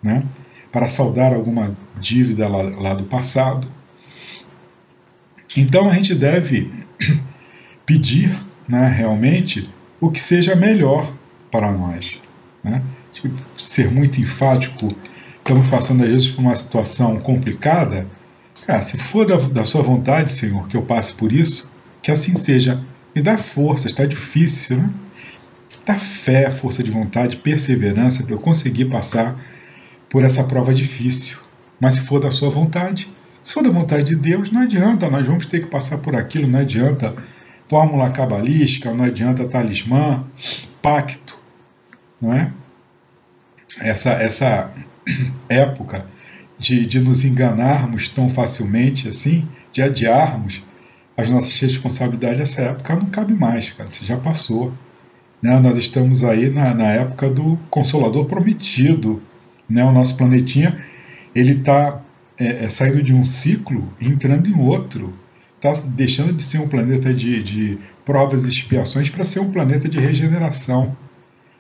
né? 0.03 0.25
para 0.73 0.89
saldar 0.89 1.35
alguma 1.35 1.77
dívida 2.01 2.49
lá, 2.49 2.63
lá 2.63 2.95
do 2.95 3.05
passado. 3.05 3.69
Então 5.55 5.89
a 5.89 5.93
gente 5.93 6.15
deve 6.15 6.73
pedir 7.85 8.35
né, 8.67 8.89
realmente 8.89 9.69
o 10.01 10.11
que 10.11 10.19
seja 10.19 10.57
melhor 10.57 11.07
para 11.51 11.71
nós. 11.71 12.19
Né? 12.65 12.83
Ser 13.55 13.91
muito 13.91 14.19
enfático, 14.19 14.89
estamos 15.37 15.69
passando 15.69 16.03
às 16.05 16.11
vezes 16.11 16.29
por 16.29 16.41
uma 16.41 16.57
situação 16.57 17.21
complicada. 17.21 18.07
Cara, 18.67 18.81
se 18.81 18.97
for 18.97 19.27
da, 19.27 19.37
da 19.37 19.65
sua 19.65 19.83
vontade, 19.83 20.33
Senhor, 20.33 20.67
que 20.69 20.77
eu 20.77 20.83
passe 20.83 21.13
por 21.13 21.31
isso, 21.33 21.75
que 22.01 22.11
assim 22.11 22.35
seja. 22.35 22.83
Me 23.15 23.23
dá 23.23 23.37
força, 23.37 23.87
está 23.87 24.07
difícil, 24.07 24.79
né? 24.79 24.91
Dá 25.85 25.99
fé, 25.99 26.51
força 26.51 26.83
de 26.83 26.91
vontade, 26.91 27.37
perseverança 27.37 28.23
para 28.23 28.35
eu 28.35 28.39
conseguir 28.39 28.87
passar 28.87 29.37
por 30.09 30.25
essa 30.25 30.45
prova 30.45 30.73
difícil. 30.73 31.39
Mas 31.81 31.95
se 31.95 32.03
for 32.03 32.21
da 32.21 32.31
sua 32.31 32.51
vontade, 32.51 33.09
se 33.43 33.53
for 33.53 33.63
da 33.63 33.71
vontade 33.71 34.05
de 34.05 34.17
Deus, 34.17 34.51
não 34.51 34.63
adianta, 34.63 35.11
nós 35.11 35.27
vamos 35.27 35.47
ter 35.47 35.61
que 35.61 35.67
passar 35.67 35.99
por 35.99 36.15
aquilo, 36.15 36.47
não 36.47 36.61
adianta 36.61 37.15
fórmula 37.69 38.11
cabalística, 38.11 38.93
não 38.93 39.05
adianta 39.05 39.49
talismã, 39.49 40.25
pacto, 40.81 41.39
não 42.21 42.33
é? 42.33 42.53
Essa, 43.81 44.11
essa 44.11 44.71
época 45.49 46.07
de, 46.59 46.87
de 46.87 47.01
nos 47.01 47.25
enganarmos 47.25 48.09
tão 48.09 48.29
facilmente 48.29 49.09
assim, 49.09 49.49
de 49.73 49.83
adiarmos 49.83 50.63
as 51.17 51.29
nossas 51.29 51.59
responsabilidades, 51.61 52.41
essa 52.41 52.63
época 52.63 52.97
não 52.97 53.07
cabe 53.07 53.35
mais, 53.35 53.71
cara, 53.71 53.91
você 53.91 54.05
já 54.05 54.17
passou. 54.17 54.73
Né? 55.41 55.59
Nós 55.61 55.77
estamos 55.77 56.25
aí 56.25 56.49
na, 56.49 56.75
na 56.75 56.89
época 56.89 57.29
do 57.29 57.59
Consolador 57.69 58.27
Prometido, 58.27 59.23
né? 59.69 59.85
o 59.85 59.93
nosso 59.93 60.17
planetinha 60.17 60.83
ele 61.35 61.53
está 61.53 62.01
é, 62.39 62.65
é, 62.65 62.69
saindo 62.69 63.03
de 63.03 63.15
um 63.15 63.25
ciclo 63.25 63.93
e 64.01 64.09
entrando 64.09 64.49
em 64.49 64.59
outro 64.59 65.15
está 65.57 65.73
deixando 65.87 66.33
de 66.33 66.43
ser 66.43 66.59
um 66.59 66.67
planeta 66.67 67.15
de, 67.15 67.41
de 67.41 67.79
provas 68.05 68.45
e 68.45 68.49
expiações 68.49 69.09
para 69.09 69.25
ser 69.25 69.39
um 69.39 69.53
planeta 69.53 69.89
de 69.89 69.99
regeneração. 69.99 70.97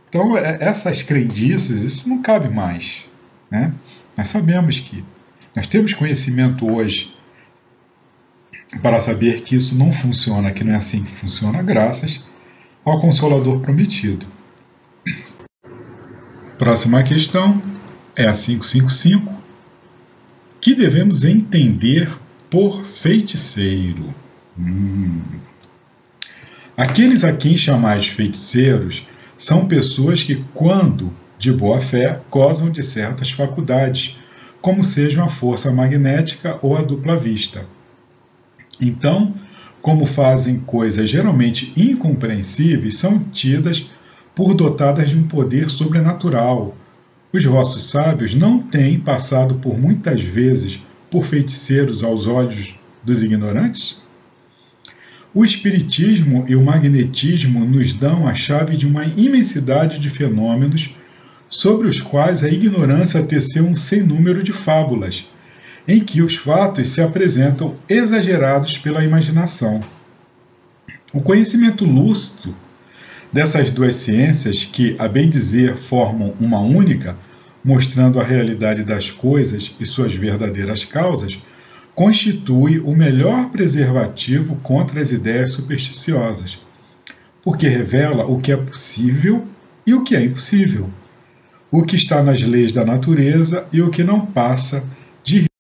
Então, 0.08 0.36
é, 0.36 0.58
essas 0.60 1.02
crendices, 1.02 1.82
isso 1.82 2.08
não 2.08 2.20
cabe 2.20 2.48
mais. 2.48 3.08
Né? 3.50 3.72
Nós 4.16 4.28
sabemos 4.28 4.80
que 4.80 5.04
nós 5.54 5.66
temos 5.66 5.94
conhecimento 5.94 6.68
hoje 6.68 7.14
para 8.80 9.00
saber 9.00 9.42
que 9.42 9.54
isso 9.54 9.76
não 9.76 9.92
funciona, 9.92 10.50
que 10.52 10.64
não 10.64 10.72
é 10.72 10.76
assim 10.76 11.04
que 11.04 11.11
funciona, 11.11 11.62
graças 11.62 12.24
ao 12.85 13.00
Consolador 13.00 13.61
prometido. 13.61 14.26
Próxima 16.58 17.02
questão 17.02 17.61
é 18.14 18.26
a 18.26 18.32
555. 18.32 19.42
Que 20.61 20.74
devemos 20.74 21.24
entender 21.24 22.08
por 22.48 22.85
feiticeiro. 22.85 24.14
Hum. 24.58 25.20
Aqueles 26.76 27.24
a 27.24 27.32
quem 27.32 27.56
chamais 27.56 28.06
feiticeiros 28.06 29.06
são 29.37 29.66
pessoas 29.66 30.22
que, 30.22 30.44
quando 30.54 31.12
de 31.38 31.52
boa 31.52 31.80
fé, 31.80 32.20
gozam 32.30 32.70
de 32.70 32.82
certas 32.82 33.32
faculdades, 33.32 34.18
como 34.61 34.85
sejam 34.85 35.24
a 35.24 35.28
força 35.28 35.72
magnética 35.72 36.58
ou 36.62 36.76
a 36.76 36.82
dupla 36.82 37.16
vista. 37.16 37.66
Então, 38.84 39.32
como 39.80 40.04
fazem 40.04 40.58
coisas 40.58 41.08
geralmente 41.08 41.72
incompreensíveis, 41.76 42.96
são 42.96 43.20
tidas 43.20 43.90
por 44.34 44.54
dotadas 44.54 45.10
de 45.10 45.16
um 45.16 45.22
poder 45.22 45.70
sobrenatural. 45.70 46.76
Os 47.32 47.44
vossos 47.44 47.84
sábios 47.84 48.34
não 48.34 48.58
têm 48.58 48.98
passado 48.98 49.54
por 49.54 49.78
muitas 49.78 50.20
vezes 50.20 50.80
por 51.08 51.24
feiticeiros 51.24 52.02
aos 52.02 52.26
olhos 52.26 52.74
dos 53.04 53.22
ignorantes? 53.22 54.02
O 55.32 55.44
Espiritismo 55.44 56.44
e 56.48 56.56
o 56.56 56.62
magnetismo 56.62 57.64
nos 57.64 57.92
dão 57.92 58.26
a 58.26 58.34
chave 58.34 58.76
de 58.76 58.86
uma 58.86 59.04
imensidade 59.04 60.00
de 60.00 60.10
fenômenos 60.10 60.96
sobre 61.48 61.86
os 61.86 62.00
quais 62.00 62.42
a 62.42 62.48
ignorância 62.48 63.22
teceu 63.22 63.64
um 63.64 63.74
sem 63.74 64.02
número 64.02 64.42
de 64.42 64.52
fábulas, 64.52 65.26
em 65.86 66.00
que 66.00 66.22
os 66.22 66.36
fatos 66.36 66.88
se 66.88 67.00
apresentam 67.00 67.74
exagerados 67.88 68.78
pela 68.78 69.04
imaginação. 69.04 69.80
O 71.12 71.20
conhecimento 71.20 71.84
lúcido 71.84 72.54
dessas 73.32 73.70
duas 73.70 73.96
ciências, 73.96 74.64
que, 74.64 74.94
a 74.98 75.08
bem 75.08 75.28
dizer, 75.28 75.76
formam 75.76 76.34
uma 76.38 76.60
única, 76.60 77.16
mostrando 77.64 78.20
a 78.20 78.24
realidade 78.24 78.84
das 78.84 79.10
coisas 79.10 79.74
e 79.80 79.86
suas 79.86 80.14
verdadeiras 80.14 80.84
causas, 80.84 81.40
constitui 81.94 82.78
o 82.78 82.94
melhor 82.94 83.50
preservativo 83.50 84.56
contra 84.56 85.00
as 85.00 85.10
ideias 85.10 85.52
supersticiosas, 85.52 86.60
porque 87.42 87.68
revela 87.68 88.24
o 88.24 88.40
que 88.40 88.52
é 88.52 88.56
possível 88.56 89.46
e 89.86 89.94
o 89.94 90.02
que 90.02 90.14
é 90.14 90.22
impossível, 90.22 90.88
o 91.70 91.82
que 91.82 91.96
está 91.96 92.22
nas 92.22 92.42
leis 92.42 92.72
da 92.72 92.84
natureza 92.84 93.66
e 93.72 93.82
o 93.82 93.90
que 93.90 94.04
não 94.04 94.24
passa 94.24 94.84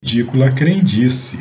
ridícula 0.02 0.50
crendice. 0.50 1.38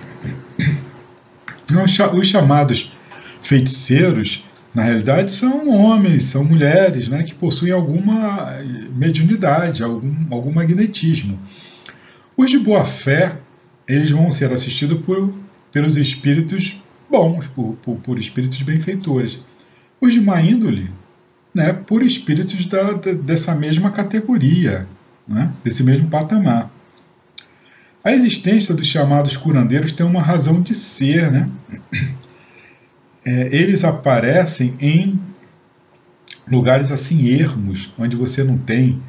Os 2.13 2.27
chamados 2.27 2.93
feiticeiros 3.41 4.43
na 4.73 4.83
realidade 4.83 5.31
são 5.31 5.67
homens, 5.69 6.23
são 6.23 6.43
mulheres 6.43 7.07
né, 7.07 7.23
que 7.23 7.33
possuem 7.33 7.73
alguma 7.73 8.57
mediunidade, 8.95 9.83
algum, 9.83 10.13
algum 10.29 10.51
magnetismo. 10.51 11.39
Os 12.37 12.51
de 12.51 12.59
boa 12.59 12.85
fé, 12.85 13.35
eles 13.87 14.11
vão 14.11 14.29
ser 14.29 14.53
assistidos 14.53 15.01
por, 15.01 15.33
pelos 15.71 15.97
espíritos 15.97 16.79
bons, 17.09 17.47
por, 17.47 17.75
por, 17.81 17.95
por 17.97 18.19
espíritos 18.19 18.61
benfeitores. 18.61 19.43
Os 19.99 20.13
de 20.13 20.21
má 20.21 20.41
índole, 20.41 20.89
né, 21.53 21.73
por 21.73 22.03
espíritos 22.03 22.65
da, 22.65 22.93
da, 22.93 23.11
dessa 23.11 23.53
mesma 23.55 23.91
categoria, 23.91 24.87
né, 25.27 25.51
desse 25.63 25.83
mesmo 25.83 26.07
patamar. 26.07 26.70
A 28.03 28.11
existência 28.11 28.73
dos 28.73 28.87
chamados 28.87 29.37
curandeiros 29.37 29.91
tem 29.91 30.05
uma 30.05 30.21
razão 30.21 30.61
de 30.61 30.73
ser, 30.73 31.31
né? 31.31 31.49
é, 33.23 33.55
eles 33.55 33.83
aparecem 33.83 34.75
em 34.79 35.19
lugares 36.49 36.91
assim 36.91 37.27
ermos, 37.27 37.93
onde 37.97 38.15
você 38.15 38.43
não 38.43 38.57
tem 38.57 38.99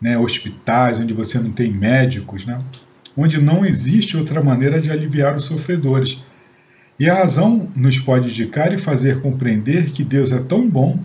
né, 0.00 0.18
hospitais, 0.18 1.00
onde 1.00 1.14
você 1.14 1.38
não 1.38 1.50
tem 1.50 1.72
médicos, 1.72 2.44
né, 2.44 2.58
onde 3.16 3.40
não 3.40 3.64
existe 3.64 4.16
outra 4.16 4.42
maneira 4.42 4.80
de 4.80 4.90
aliviar 4.90 5.34
os 5.34 5.44
sofredores. 5.44 6.22
E 7.00 7.08
a 7.08 7.14
razão 7.14 7.70
nos 7.74 7.98
pode 7.98 8.28
indicar 8.28 8.72
e 8.72 8.78
fazer 8.78 9.20
compreender 9.20 9.90
que 9.90 10.04
Deus 10.04 10.32
é 10.32 10.38
tão 10.38 10.68
bom 10.68 10.98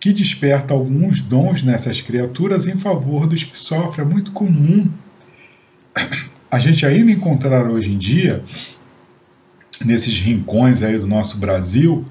que 0.00 0.12
desperta 0.12 0.74
alguns 0.74 1.20
dons 1.20 1.62
nessas 1.62 2.00
criaturas 2.00 2.66
em 2.66 2.76
favor 2.76 3.26
dos 3.26 3.44
que 3.44 3.56
sofrem. 3.56 4.06
É 4.06 4.08
muito 4.08 4.32
comum 4.32 4.88
a 6.54 6.58
gente 6.60 6.86
ainda 6.86 7.10
encontrar 7.10 7.68
hoje 7.68 7.90
em 7.90 7.98
dia 7.98 8.40
nesses 9.84 10.20
rincões 10.20 10.84
aí 10.84 10.96
do 10.96 11.06
nosso 11.06 11.38
Brasil, 11.38 12.04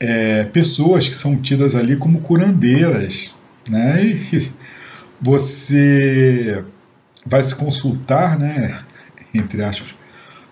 é, 0.00 0.44
pessoas 0.44 1.06
que 1.06 1.14
são 1.14 1.36
tidas 1.36 1.74
ali 1.74 1.94
como 1.94 2.22
curandeiras, 2.22 3.34
né? 3.68 4.02
E 4.02 4.50
você 5.20 6.64
vai 7.26 7.42
se 7.42 7.54
consultar, 7.54 8.38
né? 8.38 8.82
Entre 9.34 9.62
aspas, 9.62 9.94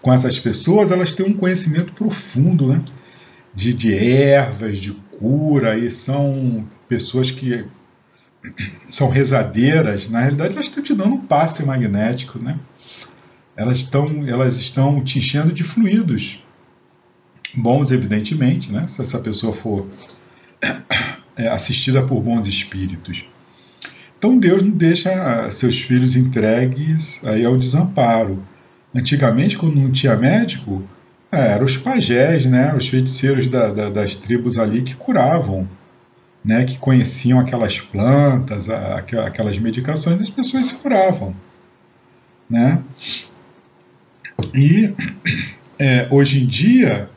com 0.03 0.13
essas 0.13 0.39
pessoas, 0.39 0.91
elas 0.91 1.13
têm 1.13 1.25
um 1.25 1.35
conhecimento 1.35 1.95
profundo, 1.95 2.67
né? 2.67 2.83
De, 3.55 3.73
de 3.73 3.95
ervas, 3.95 4.77
de 4.77 4.93
cura, 5.19 5.79
e 5.79 5.91
são 5.91 6.63
pessoas 6.87 7.31
que 7.31 7.65
são 8.87 9.09
rezadeiras. 9.09 10.11
Na 10.11 10.21
realidade, 10.21 10.53
elas 10.53 10.67
estão 10.67 10.83
te 10.83 10.95
dando 10.95 11.15
um 11.15 11.27
passe 11.27 11.65
magnético, 11.65 12.39
né? 12.39 12.59
Elas 13.59 13.79
estão, 13.79 14.25
elas 14.25 14.57
estão 14.57 15.03
te 15.03 15.19
enchendo 15.19 15.53
de 15.53 15.65
fluidos 15.65 16.41
bons, 17.53 17.91
evidentemente, 17.91 18.71
né? 18.73 18.87
se 18.87 19.01
essa 19.01 19.19
pessoa 19.19 19.53
for 19.53 19.85
é, 21.37 21.49
assistida 21.49 22.01
por 22.03 22.23
bons 22.23 22.47
espíritos. 22.47 23.27
Então 24.17 24.39
Deus 24.39 24.63
não 24.63 24.71
deixa 24.71 25.51
seus 25.51 25.81
filhos 25.81 26.15
entregues 26.15 27.21
aí 27.25 27.45
ao 27.45 27.59
desamparo. 27.59 28.41
Antigamente, 28.95 29.59
quando 29.59 29.75
não 29.75 29.91
tinha 29.91 30.17
médico, 30.17 30.89
é, 31.31 31.49
eram 31.53 31.67
os 31.67 31.77
pajés, 31.77 32.47
né, 32.47 32.73
os 32.77 32.87
feiticeiros 32.87 33.49
da, 33.49 33.73
da, 33.73 33.91
das 33.91 34.15
tribos 34.15 34.57
ali 34.59 34.83
que 34.83 34.95
curavam, 34.95 35.69
né, 36.45 36.65
que 36.65 36.79
conheciam 36.79 37.41
aquelas 37.41 37.81
plantas, 37.81 38.69
aquelas 38.71 39.59
medicações, 39.59 40.23
as 40.23 40.31
pessoas 40.31 40.67
se 40.67 40.75
curavam. 40.77 41.35
Né? 42.49 42.81
E 44.59 44.93
é, 45.79 46.09
hoje 46.11 46.43
em 46.43 46.47
dia 46.47 47.09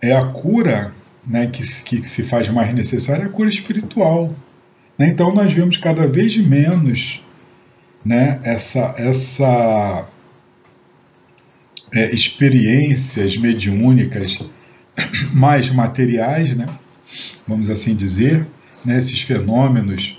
é 0.00 0.16
a 0.16 0.24
cura 0.24 0.94
né, 1.26 1.46
que, 1.46 1.60
que 1.60 2.02
se 2.02 2.22
faz 2.22 2.48
mais 2.48 2.74
necessária, 2.74 3.26
a 3.26 3.28
cura 3.28 3.50
espiritual. 3.50 4.34
Né? 4.96 5.08
Então 5.08 5.34
nós 5.34 5.52
vemos 5.52 5.76
cada 5.76 6.06
vez 6.06 6.34
menos 6.38 7.22
né, 8.02 8.40
essa, 8.44 8.94
essa 8.96 10.08
é, 11.92 12.14
experiências 12.14 13.36
mediúnicas 13.36 14.38
mais 15.34 15.68
materiais, 15.68 16.56
né, 16.56 16.64
vamos 17.46 17.68
assim 17.68 17.94
dizer, 17.94 18.46
né, 18.86 18.96
esses 18.96 19.20
fenômenos, 19.20 20.18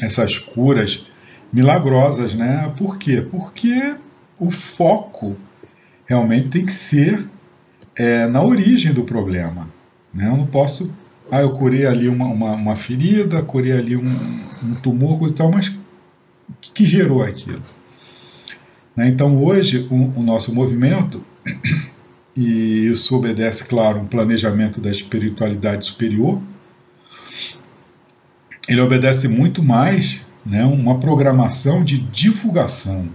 essas 0.00 0.38
curas 0.38 1.06
milagrosas, 1.52 2.34
né? 2.34 2.72
Por 2.76 2.98
quê? 2.98 3.20
Porque 3.20 3.94
o 4.44 4.50
foco 4.50 5.36
realmente 6.06 6.48
tem 6.48 6.66
que 6.66 6.72
ser 6.72 7.24
é, 7.96 8.26
na 8.26 8.42
origem 8.42 8.92
do 8.92 9.04
problema. 9.04 9.70
Né? 10.12 10.26
Eu 10.26 10.36
não 10.36 10.46
posso, 10.46 10.94
ah, 11.30 11.40
eu 11.40 11.52
curei 11.52 11.86
ali 11.86 12.08
uma, 12.08 12.26
uma, 12.26 12.52
uma 12.52 12.76
ferida, 12.76 13.42
curei 13.42 13.72
ali 13.72 13.96
um, 13.96 14.04
um 14.04 14.74
tumor, 14.82 15.18
coisa 15.18 15.34
e 15.34 15.36
tal, 15.36 15.50
mas 15.50 15.68
o 15.68 16.54
que, 16.60 16.72
que 16.72 16.84
gerou 16.84 17.22
aquilo? 17.22 17.62
Né? 18.94 19.08
Então 19.08 19.42
hoje 19.42 19.86
o, 19.90 20.20
o 20.20 20.22
nosso 20.22 20.54
movimento, 20.54 21.24
e 22.36 22.86
isso 22.86 23.16
obedece, 23.16 23.64
claro, 23.64 24.00
um 24.00 24.06
planejamento 24.06 24.80
da 24.80 24.90
espiritualidade 24.90 25.86
superior, 25.86 26.40
ele 28.68 28.80
obedece 28.80 29.28
muito 29.28 29.62
mais 29.62 30.26
né, 30.44 30.64
uma 30.64 30.98
programação 30.98 31.84
de 31.84 31.98
divulgação 31.98 33.08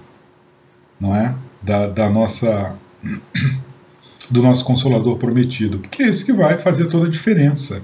não 1.00 1.16
é? 1.16 1.36
da, 1.62 1.88
da 1.88 2.10
nossa 2.10 2.76
do 4.30 4.44
nosso 4.44 4.64
consolador 4.64 5.18
prometido, 5.18 5.80
porque 5.80 6.04
é 6.04 6.10
isso 6.10 6.26
que 6.26 6.34
vai 6.34 6.58
fazer 6.58 6.86
toda 6.88 7.08
a 7.08 7.10
diferença. 7.10 7.82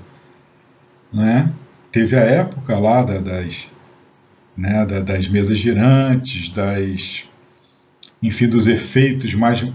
Né? 1.12 1.52
Teve 1.92 2.16
a 2.16 2.22
época 2.22 2.78
lá 2.78 3.04
da, 3.04 3.18
das, 3.18 3.72
né, 4.56 4.86
da, 4.86 5.00
das 5.00 5.28
mesas 5.28 5.58
girantes, 5.58 6.50
das, 6.50 7.24
enfim, 8.22 8.48
dos 8.48 8.68
efeitos 8.68 9.34
mais 9.34 9.66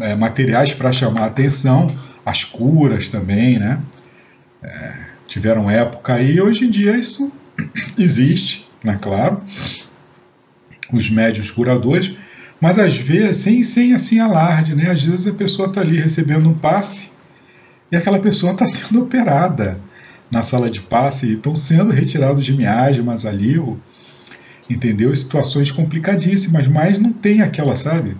é, 0.00 0.14
materiais 0.14 0.72
para 0.72 0.92
chamar 0.92 1.22
a 1.22 1.26
atenção, 1.26 1.92
as 2.24 2.44
curas 2.44 3.08
também, 3.08 3.58
né? 3.58 3.80
É, 4.62 5.04
tiveram 5.26 5.70
época 5.70 6.14
aí, 6.14 6.40
hoje 6.40 6.66
em 6.66 6.70
dia 6.70 6.96
isso 6.96 7.32
existe, 7.98 8.68
né, 8.84 8.98
claro, 9.00 9.42
os 10.92 11.10
médios 11.10 11.50
curadores, 11.50 12.14
mas 12.60 12.78
às 12.78 12.96
vezes, 12.96 13.38
sem, 13.38 13.62
sem 13.62 13.94
assim 13.94 14.18
alarde, 14.18 14.74
né? 14.74 14.90
Às 14.90 15.02
vezes 15.02 15.26
a 15.26 15.32
pessoa 15.32 15.68
está 15.68 15.80
ali 15.80 15.98
recebendo 15.98 16.48
um 16.48 16.54
passe 16.54 17.12
e 17.90 17.96
aquela 17.96 18.18
pessoa 18.18 18.52
está 18.52 18.66
sendo 18.68 19.02
operada 19.02 19.80
na 20.30 20.42
sala 20.42 20.70
de 20.70 20.80
passe 20.80 21.26
e 21.26 21.32
estão 21.34 21.56
sendo 21.56 21.90
retirados 21.90 22.44
de 22.44 22.52
miasmas 22.52 23.24
ali, 23.24 23.58
ou, 23.58 23.78
entendeu? 24.68 25.14
Situações 25.16 25.70
complicadíssimas, 25.70 26.68
mas 26.68 26.98
não 26.98 27.12
tem 27.12 27.40
aquela, 27.40 27.74
sabe? 27.74 28.16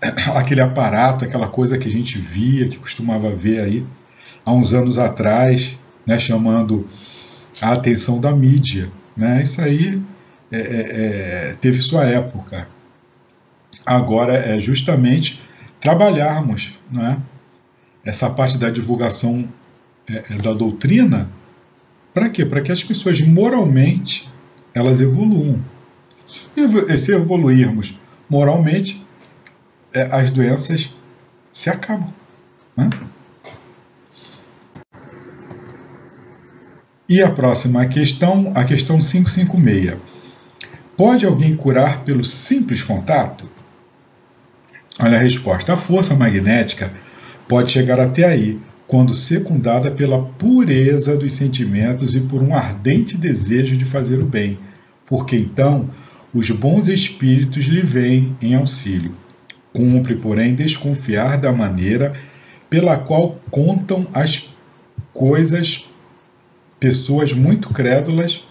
Aquele 0.34 0.60
aparato, 0.60 1.24
aquela 1.24 1.48
coisa 1.48 1.76
que 1.76 1.88
a 1.88 1.90
gente 1.90 2.18
via, 2.18 2.68
que 2.68 2.78
costumava 2.78 3.34
ver 3.34 3.60
aí 3.60 3.84
há 4.46 4.52
uns 4.52 4.72
anos 4.72 4.96
atrás, 4.96 5.78
né? 6.06 6.18
Chamando 6.18 6.88
a 7.60 7.72
atenção 7.72 8.20
da 8.20 8.32
mídia, 8.32 8.88
né? 9.16 9.42
Isso 9.42 9.60
aí 9.60 10.00
é, 10.50 10.58
é, 10.58 11.50
é 11.50 11.56
teve 11.60 11.82
sua 11.82 12.04
época 12.04 12.68
agora 13.88 14.36
é 14.36 14.60
justamente 14.60 15.42
trabalharmos 15.80 16.78
é? 16.96 17.16
essa 18.04 18.28
parte 18.30 18.58
da 18.58 18.70
divulgação 18.70 19.48
é, 20.08 20.24
é, 20.30 20.36
da 20.36 20.52
doutrina 20.52 21.28
para 22.12 22.28
quê? 22.28 22.44
Para 22.44 22.60
que 22.60 22.72
as 22.72 22.82
pessoas 22.82 23.20
moralmente 23.20 24.28
elas 24.74 25.00
evoluam. 25.00 25.60
E 26.56 26.98
se 26.98 27.12
evoluirmos 27.12 27.98
moralmente, 28.28 29.04
é, 29.92 30.02
as 30.12 30.30
doenças 30.30 30.94
se 31.50 31.70
acabam. 31.70 32.12
Né? 32.76 32.90
E 37.08 37.22
a 37.22 37.30
próxima 37.30 37.86
questão, 37.86 38.52
a 38.54 38.64
questão 38.64 38.98
556. 38.98 39.96
Pode 40.96 41.24
alguém 41.24 41.56
curar 41.56 42.00
pelo 42.00 42.24
simples 42.24 42.82
contato? 42.82 43.48
Olha 44.98 45.16
a 45.16 45.20
resposta. 45.20 45.72
A 45.72 45.76
força 45.76 46.14
magnética 46.14 46.90
pode 47.46 47.70
chegar 47.70 48.00
até 48.00 48.24
aí, 48.24 48.58
quando 48.86 49.14
secundada 49.14 49.90
pela 49.90 50.22
pureza 50.22 51.16
dos 51.16 51.32
sentimentos 51.32 52.16
e 52.16 52.20
por 52.22 52.42
um 52.42 52.54
ardente 52.54 53.16
desejo 53.16 53.76
de 53.76 53.84
fazer 53.84 54.18
o 54.18 54.26
bem, 54.26 54.58
porque 55.06 55.36
então 55.36 55.88
os 56.34 56.50
bons 56.50 56.88
espíritos 56.88 57.64
lhe 57.66 57.82
vêm 57.82 58.34
em 58.42 58.54
auxílio. 58.54 59.14
Cumpre, 59.72 60.16
porém, 60.16 60.54
desconfiar 60.54 61.38
da 61.38 61.52
maneira 61.52 62.14
pela 62.68 62.96
qual 62.96 63.38
contam 63.50 64.06
as 64.12 64.48
coisas 65.12 65.86
pessoas 66.80 67.32
muito 67.32 67.68
crédulas 67.70 68.47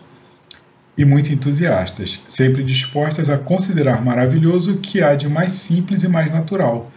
e 0.98 1.06
muito 1.06 1.32
entusiastas, 1.32 2.22
sempre 2.28 2.64
dispostas 2.64 3.30
a 3.30 3.38
considerar 3.38 4.04
maravilhoso 4.04 4.74
o 4.74 4.78
que 4.80 5.02
há 5.02 5.14
de 5.16 5.30
mais 5.30 5.52
simples 5.52 6.04
e 6.04 6.08
mais 6.08 6.32
natural. 6.32 6.92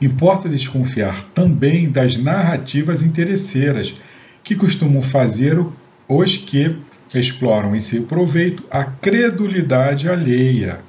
Importa 0.00 0.48
desconfiar 0.48 1.24
também 1.34 1.88
das 1.88 2.16
narrativas 2.16 3.02
interesseiras, 3.02 3.94
que 4.42 4.54
costumam 4.54 5.00
fazer 5.00 5.64
os 6.08 6.36
que 6.36 6.76
exploram 7.14 7.74
em 7.74 7.80
seu 7.80 8.02
proveito 8.02 8.64
a 8.70 8.84
credulidade 8.84 10.08
alheia. 10.08 10.80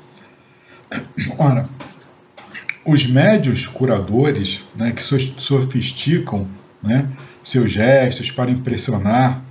Ora, 1.37 1.69
os 2.85 3.05
médios 3.05 3.67
curadores, 3.67 4.61
né, 4.75 4.91
que 4.91 5.01
sofisticam 5.01 6.47
né, 6.81 7.07
seus 7.43 7.71
gestos 7.71 8.31
para 8.31 8.49
impressionar 8.49 9.43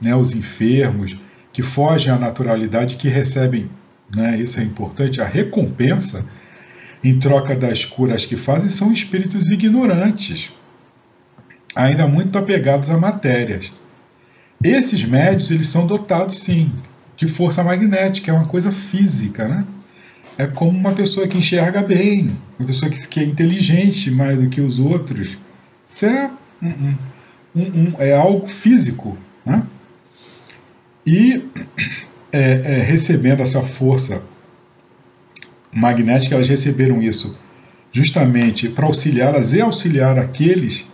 né, 0.00 0.14
os 0.14 0.34
enfermos, 0.34 1.16
que 1.56 1.62
fogem 1.62 2.12
à 2.12 2.18
naturalidade, 2.18 2.96
que 2.96 3.08
recebem, 3.08 3.70
né, 4.14 4.38
isso 4.38 4.60
é 4.60 4.62
importante, 4.62 5.22
a 5.22 5.24
recompensa 5.24 6.22
em 7.02 7.18
troca 7.18 7.56
das 7.56 7.82
curas 7.82 8.26
que 8.26 8.36
fazem, 8.36 8.68
são 8.68 8.92
espíritos 8.92 9.48
ignorantes, 9.48 10.52
ainda 11.74 12.06
muito 12.06 12.36
apegados 12.36 12.90
a 12.90 12.98
matérias. 12.98 13.72
Esses 14.62 15.02
médios 15.06 15.50
eles 15.50 15.66
são 15.70 15.86
dotados, 15.86 16.40
sim, 16.40 16.70
de 17.16 17.26
força 17.26 17.64
magnética, 17.64 18.30
é 18.30 18.34
uma 18.34 18.44
coisa 18.44 18.70
física, 18.70 19.48
né? 19.48 19.64
É 20.36 20.46
como 20.46 20.78
uma 20.78 20.92
pessoa 20.92 21.26
que 21.26 21.38
enxerga 21.38 21.82
bem, 21.82 22.36
uma 22.58 22.66
pessoa 22.66 22.92
que, 22.92 23.18
é 23.18 23.24
inteligente 23.24 24.10
mais 24.10 24.38
do 24.38 24.50
que 24.50 24.60
os 24.60 24.78
outros. 24.78 25.38
Isso 25.86 26.04
é, 26.04 26.30
um, 26.62 26.94
um, 27.54 27.62
um, 27.62 27.94
é 27.96 28.14
algo 28.14 28.46
físico, 28.46 29.16
né? 29.42 29.62
E 31.06 31.44
é, 32.32 32.40
é, 32.40 32.82
recebendo 32.82 33.40
essa 33.40 33.62
força 33.62 34.22
magnética, 35.72 36.34
elas 36.34 36.48
receberam 36.48 37.00
isso 37.00 37.38
justamente 37.92 38.68
para 38.68 38.86
auxiliá-las 38.86 39.54
e 39.54 39.60
auxiliar 39.60 40.18
aqueles 40.18 40.86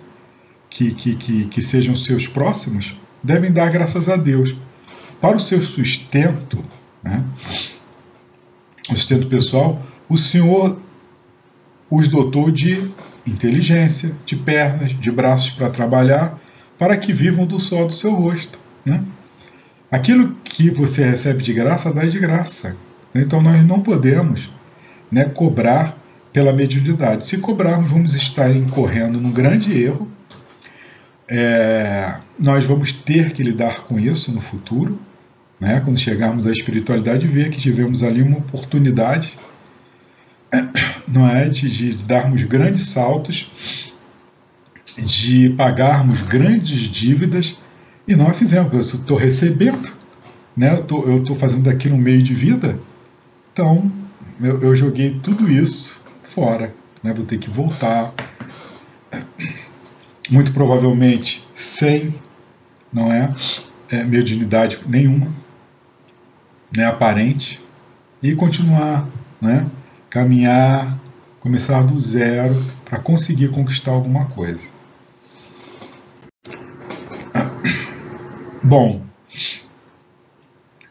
que, 0.69 0.93
que, 0.93 1.17
que, 1.17 1.45
que 1.47 1.63
sejam 1.63 1.97
seus 1.97 2.27
próximos, 2.27 2.97
devem 3.23 3.51
dar 3.51 3.71
graças 3.71 4.09
a 4.09 4.17
Deus. 4.17 4.55
Para 5.21 5.37
o 5.37 5.41
seu 5.41 5.61
sustento, 5.61 6.63
né, 7.03 7.25
o 8.91 8.97
sustento 8.97 9.27
pessoal, 9.27 9.81
o 10.09 10.17
Senhor 10.17 10.79
os 11.91 12.09
dotou 12.09 12.51
de 12.51 12.91
inteligência, 13.27 14.17
de 14.25 14.35
pernas, 14.35 14.91
de 14.99 15.11
braços 15.11 15.51
para 15.51 15.71
trabalhar, 15.71 16.41
para 16.79 16.97
que 16.97 17.13
vivam 17.13 17.47
do 17.47 17.61
sol 17.61 17.87
do 17.87 17.93
seu 17.93 18.15
rosto. 18.15 18.59
Né? 18.85 19.05
Aquilo 19.93 20.35
que 20.43 20.71
você 20.71 21.05
recebe 21.05 21.43
de 21.43 21.53
graça, 21.53 21.93
dá 21.93 22.07
de 22.07 22.19
graça. 22.19 22.75
Então 23.15 23.43
nós 23.43 23.63
não 23.63 23.83
podemos 23.83 24.51
né, 25.11 25.27
cobrar 25.27 25.95
pela 26.33 26.51
mediunidade. 26.51 27.27
Se 27.27 27.37
cobrarmos, 27.37 27.91
vamos 27.91 28.15
estar 28.15 28.51
incorrendo 28.51 29.21
num 29.21 29.31
grande 29.31 29.79
erro. 29.79 30.11
É, 31.29 32.15
nós 32.39 32.65
vamos 32.65 32.91
ter 32.91 33.33
que 33.33 33.43
lidar 33.43 33.83
com 33.83 34.01
isso 34.01 34.33
no 34.33 34.41
futuro, 34.41 34.99
né, 35.61 35.81
quando 35.85 35.99
chegarmos 35.99 36.47
à 36.47 36.53
espiritualidade, 36.53 37.27
ver 37.27 37.51
que 37.51 37.61
tivemos 37.61 38.03
ali 38.03 38.23
uma 38.23 38.39
oportunidade 38.39 39.37
não 41.07 41.29
é, 41.29 41.51
de, 41.51 41.69
de 41.69 42.05
darmos 42.05 42.43
grandes 42.45 42.87
saltos, 42.87 43.93
de 44.97 45.51
pagarmos 45.51 46.23
grandes 46.23 46.81
dívidas 46.91 47.62
e 48.07 48.17
não 48.17 48.29
a 48.29 48.33
fizemos. 48.33 48.73
Eu 48.73 48.81
estou 48.81 49.17
recebendo, 49.17 49.93
né? 50.57 50.73
eu 50.73 51.19
estou 51.19 51.37
fazendo 51.37 51.69
aqui 51.69 51.89
no 51.89 51.99
meio 51.99 52.23
de 52.23 52.35
vida, 52.35 52.79
então 53.53 53.91
eu, 54.41 54.63
eu 54.63 54.77
joguei 54.77 55.19
tudo 55.23 55.51
isso 55.51 56.03
fora. 56.23 56.75
Né? 57.03 57.13
Vou 57.13 57.25
ter 57.25 57.39
que 57.39 57.51
voltar, 57.51 58.13
muito 60.31 60.53
provavelmente 60.53 61.47
sem, 61.55 62.15
não 62.93 63.13
é, 63.13 63.33
é 63.91 64.05
mediunidade 64.05 64.79
nenhuma, 64.87 65.29
né, 66.75 66.87
aparente, 66.87 67.61
e 68.23 68.35
continuar, 68.35 69.07
né? 69.41 69.67
caminhar, 70.09 70.97
começar 71.41 71.83
do 71.83 71.99
zero 71.99 72.55
para 72.85 72.99
conseguir 72.99 73.49
conquistar 73.49 73.91
alguma 73.91 74.27
coisa. 74.27 74.69
Bom, 78.73 79.03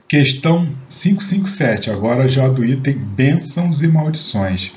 questão 0.08 0.68
557, 0.88 1.90
agora 1.90 2.28
já 2.28 2.48
do 2.48 2.64
item 2.64 2.94
bênçãos 2.94 3.82
e 3.82 3.88
maldições. 3.88 4.72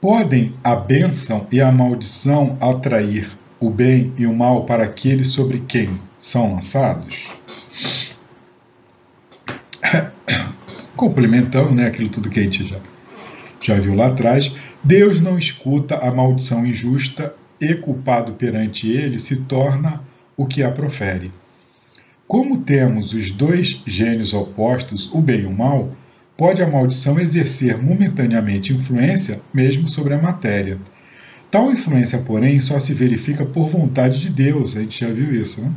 Podem 0.00 0.54
a 0.62 0.76
bênção 0.76 1.44
e 1.50 1.60
a 1.60 1.72
maldição 1.72 2.56
atrair 2.60 3.28
o 3.58 3.68
bem 3.68 4.12
e 4.16 4.26
o 4.26 4.32
mal 4.32 4.64
para 4.64 4.84
aqueles 4.84 5.30
sobre 5.30 5.58
quem 5.58 5.90
são 6.20 6.54
lançados? 6.54 7.30
Complementando 10.94 11.74
né, 11.74 11.88
aquilo 11.88 12.10
tudo 12.10 12.30
que 12.30 12.38
a 12.38 12.44
gente 12.44 12.64
já, 12.64 12.78
já 13.60 13.74
viu 13.74 13.96
lá 13.96 14.06
atrás, 14.06 14.54
Deus 14.84 15.20
não 15.20 15.36
escuta 15.36 15.96
a 15.96 16.14
maldição 16.14 16.64
injusta 16.64 17.34
e 17.60 17.74
culpado 17.74 18.34
perante 18.34 18.88
ele 18.88 19.18
se 19.18 19.40
torna 19.46 20.00
o 20.36 20.46
que 20.46 20.62
a 20.62 20.70
profere. 20.70 21.32
Como 22.26 22.58
temos 22.58 23.12
os 23.12 23.30
dois 23.30 23.82
gênios 23.86 24.34
opostos, 24.34 25.08
o 25.12 25.20
bem 25.20 25.42
e 25.42 25.46
o 25.46 25.52
mal, 25.52 25.94
pode 26.36 26.60
a 26.60 26.66
maldição 26.66 27.20
exercer 27.20 27.80
momentaneamente 27.80 28.72
influência 28.72 29.40
mesmo 29.54 29.88
sobre 29.88 30.14
a 30.14 30.18
matéria. 30.18 30.76
Tal 31.50 31.70
influência, 31.70 32.18
porém, 32.18 32.60
só 32.60 32.80
se 32.80 32.92
verifica 32.92 33.46
por 33.46 33.68
vontade 33.68 34.20
de 34.20 34.30
Deus, 34.30 34.76
a 34.76 34.80
gente 34.80 35.00
já 35.00 35.12
viu 35.12 35.32
isso, 35.34 35.62
né? 35.62 35.72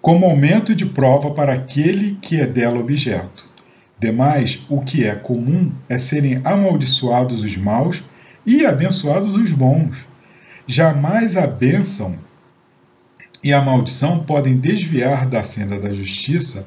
como 0.00 0.24
aumento 0.24 0.74
de 0.74 0.86
prova 0.86 1.32
para 1.32 1.52
aquele 1.52 2.16
que 2.22 2.40
é 2.40 2.46
dela 2.46 2.78
objeto. 2.78 3.44
Demais, 3.98 4.64
o 4.68 4.80
que 4.80 5.04
é 5.04 5.14
comum 5.14 5.70
é 5.88 5.98
serem 5.98 6.40
amaldiçoados 6.42 7.42
os 7.42 7.56
maus 7.56 8.02
e 8.46 8.64
abençoados 8.64 9.34
os 9.34 9.52
bons. 9.52 10.06
Jamais 10.66 11.36
a 11.36 11.46
bênção 11.46 12.16
e 13.42 13.52
a 13.52 13.60
maldição 13.60 14.20
podem 14.20 14.56
desviar 14.58 15.26
da 15.26 15.42
senda 15.42 15.78
da 15.78 15.92
justiça 15.92 16.66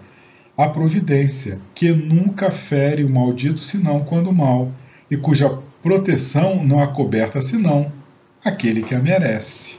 a 0.58 0.68
providência, 0.68 1.60
que 1.74 1.92
nunca 1.92 2.52
fere 2.52 3.04
o 3.04 3.10
maldito 3.10 3.60
senão 3.60 4.04
quando 4.04 4.32
mal, 4.32 4.72
e 5.10 5.18
cuja 5.18 5.50
proteção 5.82 6.64
não 6.64 6.80
acoberta 6.80 7.42
senão 7.42 7.92
aquele 8.44 8.82
que 8.82 8.96
a 8.96 9.00
merece. 9.00 9.78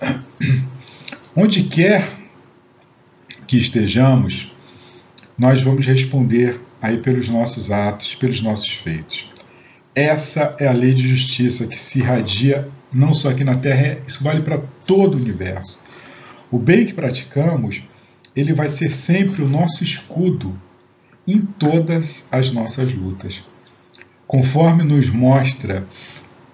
Onde 1.36 1.64
quer 1.64 2.08
que 3.46 3.56
estejamos, 3.56 4.52
nós 5.38 5.62
vamos 5.62 5.86
responder 5.86 6.60
aí 6.80 6.98
pelos 6.98 7.28
nossos 7.28 7.70
atos, 7.70 8.14
pelos 8.14 8.42
nossos 8.42 8.70
feitos. 8.70 9.30
Essa 9.94 10.56
é 10.58 10.66
a 10.66 10.72
lei 10.72 10.94
de 10.94 11.06
justiça 11.06 11.66
que 11.66 11.78
se 11.78 12.00
irradia 12.00 12.68
não 12.92 13.14
só 13.14 13.30
aqui 13.30 13.44
na 13.44 13.56
Terra, 13.56 13.98
isso 14.06 14.22
vale 14.22 14.42
para 14.42 14.60
todo 14.86 15.14
o 15.14 15.20
universo. 15.20 15.82
O 16.50 16.58
bem 16.58 16.84
que 16.84 16.92
praticamos, 16.92 17.82
ele 18.34 18.52
vai 18.52 18.68
ser 18.68 18.90
sempre 18.90 19.42
o 19.42 19.48
nosso 19.48 19.82
escudo 19.82 20.54
em 21.26 21.40
todas 21.40 22.26
as 22.30 22.50
nossas 22.50 22.92
lutas. 22.92 23.44
Conforme 24.26 24.82
nos 24.82 25.08
mostra 25.08 25.86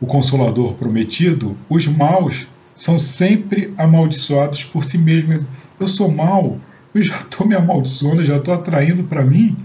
o 0.01 0.07
Consolador 0.07 0.75
prometido, 0.75 1.57
os 1.69 1.87
maus 1.87 2.47
são 2.75 2.99
sempre 2.99 3.73
amaldiçoados 3.77 4.65
por 4.65 4.85
si 4.85 4.99
mesmos. 4.99 5.47
Eu 5.81 5.89
sou 5.89 6.11
mau, 6.11 6.61
eu 6.95 7.03
já 7.03 7.19
estou 7.19 7.47
me 7.47 7.55
amaldiçoando, 7.55 8.25
já 8.25 8.37
estou 8.37 8.55
atraindo 8.55 9.05
para 9.05 9.25
mim 9.25 9.57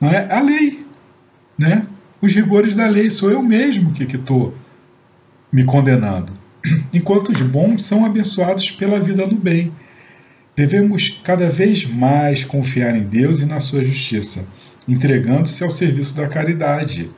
não 0.00 0.10
é? 0.10 0.32
a 0.32 0.40
lei. 0.40 0.84
Né? 1.58 1.86
Os 2.20 2.34
rigores 2.34 2.74
da 2.74 2.86
lei, 2.86 3.10
sou 3.10 3.30
eu 3.30 3.42
mesmo 3.42 3.92
que 3.92 4.04
estou 4.04 4.54
me 5.54 5.64
condenando. 5.64 6.32
Enquanto 6.92 7.30
os 7.30 7.40
bons 7.40 7.84
são 7.84 8.04
abençoados 8.04 8.72
pela 8.72 8.98
vida 8.98 9.24
no 9.24 9.36
bem. 9.36 9.72
Devemos 10.56 11.20
cada 11.22 11.48
vez 11.48 11.86
mais 11.86 12.44
confiar 12.44 12.96
em 12.96 13.04
Deus 13.04 13.40
e 13.40 13.46
na 13.46 13.60
sua 13.60 13.84
justiça, 13.84 14.46
entregando-se 14.88 15.62
ao 15.62 15.70
serviço 15.70 16.16
da 16.16 16.26
caridade 16.28 17.08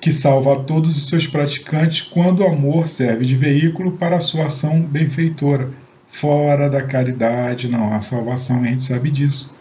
que 0.00 0.12
salva 0.12 0.54
a 0.54 0.58
todos 0.64 0.96
os 0.96 1.08
seus 1.08 1.26
praticantes 1.26 2.02
quando 2.02 2.40
o 2.40 2.46
amor 2.46 2.88
serve 2.88 3.24
de 3.24 3.36
veículo 3.36 3.92
para 3.92 4.16
a 4.16 4.20
sua 4.20 4.46
ação 4.46 4.80
benfeitora. 4.80 5.70
Fora 6.06 6.68
da 6.68 6.82
caridade 6.82 7.68
não 7.68 7.94
há 7.94 8.00
salvação, 8.00 8.62
a 8.62 8.66
gente 8.66 8.82
sabe 8.82 9.10
disso. 9.10 9.56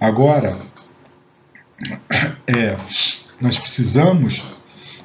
Agora, 0.00 0.56
é, 2.46 2.76
nós 3.40 3.58
precisamos 3.58 4.42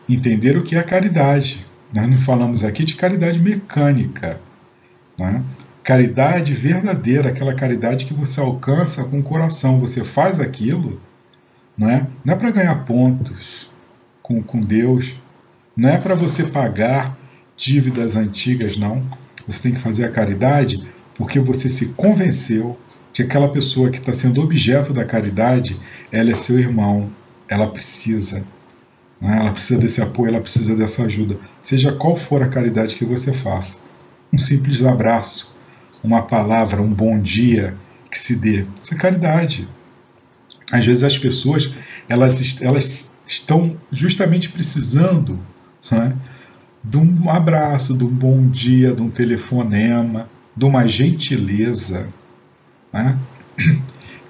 entender 0.07 0.57
o 0.57 0.63
que 0.63 0.75
é 0.75 0.83
caridade. 0.83 1.66
Nós 1.93 2.09
não 2.09 2.17
falamos 2.17 2.63
aqui 2.63 2.83
de 2.83 2.95
caridade 2.95 3.39
mecânica. 3.39 4.39
Né? 5.17 5.43
Caridade 5.83 6.53
verdadeira, 6.53 7.29
aquela 7.29 7.53
caridade 7.53 8.05
que 8.05 8.13
você 8.13 8.39
alcança 8.39 9.03
com 9.05 9.19
o 9.19 9.23
coração. 9.23 9.79
Você 9.79 10.03
faz 10.03 10.39
aquilo, 10.39 11.01
não 11.77 11.89
é, 11.89 12.07
não 12.23 12.33
é 12.33 12.37
para 12.37 12.51
ganhar 12.51 12.85
pontos, 12.85 13.69
com, 14.21 14.41
com 14.41 14.59
Deus. 14.59 15.15
Não 15.75 15.89
é 15.89 15.97
para 15.97 16.15
você 16.15 16.45
pagar 16.45 17.17
dívidas 17.55 18.15
antigas, 18.15 18.77
não. 18.77 19.01
Você 19.47 19.63
tem 19.63 19.73
que 19.73 19.79
fazer 19.79 20.05
a 20.05 20.11
caridade 20.11 20.85
porque 21.15 21.39
você 21.39 21.69
se 21.69 21.87
convenceu 21.93 22.77
que 23.11 23.23
aquela 23.23 23.49
pessoa 23.49 23.89
que 23.89 23.97
está 23.97 24.13
sendo 24.13 24.41
objeto 24.41 24.93
da 24.93 25.03
caridade, 25.03 25.75
ela 26.11 26.29
é 26.29 26.33
seu 26.35 26.59
irmão, 26.59 27.09
ela 27.49 27.67
precisa. 27.67 28.45
Né? 29.21 29.39
Ela 29.39 29.51
precisa 29.51 29.79
desse 29.79 30.01
apoio, 30.01 30.29
ela 30.29 30.41
precisa 30.41 30.75
dessa 30.75 31.03
ajuda. 31.03 31.37
Seja 31.61 31.91
qual 31.91 32.15
for 32.15 32.41
a 32.41 32.49
caridade 32.49 32.95
que 32.95 33.05
você 33.05 33.33
faça. 33.33 33.85
Um 34.31 34.37
simples 34.37 34.83
abraço, 34.83 35.55
uma 36.03 36.23
palavra, 36.23 36.81
um 36.81 36.93
bom 36.93 37.19
dia 37.19 37.75
que 38.09 38.17
se 38.17 38.35
dê. 38.35 38.65
Isso 38.81 38.93
é 38.93 38.97
caridade. 38.97 39.67
Às 40.71 40.85
vezes 40.85 41.03
as 41.03 41.17
pessoas 41.17 41.71
elas, 42.09 42.61
elas 42.61 43.15
estão 43.25 43.75
justamente 43.91 44.49
precisando 44.49 45.39
né, 45.91 46.15
de 46.83 46.97
um 46.97 47.29
abraço, 47.29 47.97
de 47.97 48.05
um 48.05 48.09
bom 48.09 48.47
dia, 48.47 48.93
de 48.93 49.01
um 49.01 49.09
telefonema, 49.09 50.29
de 50.55 50.65
uma 50.65 50.87
gentileza. 50.87 52.07
Né? 52.91 53.17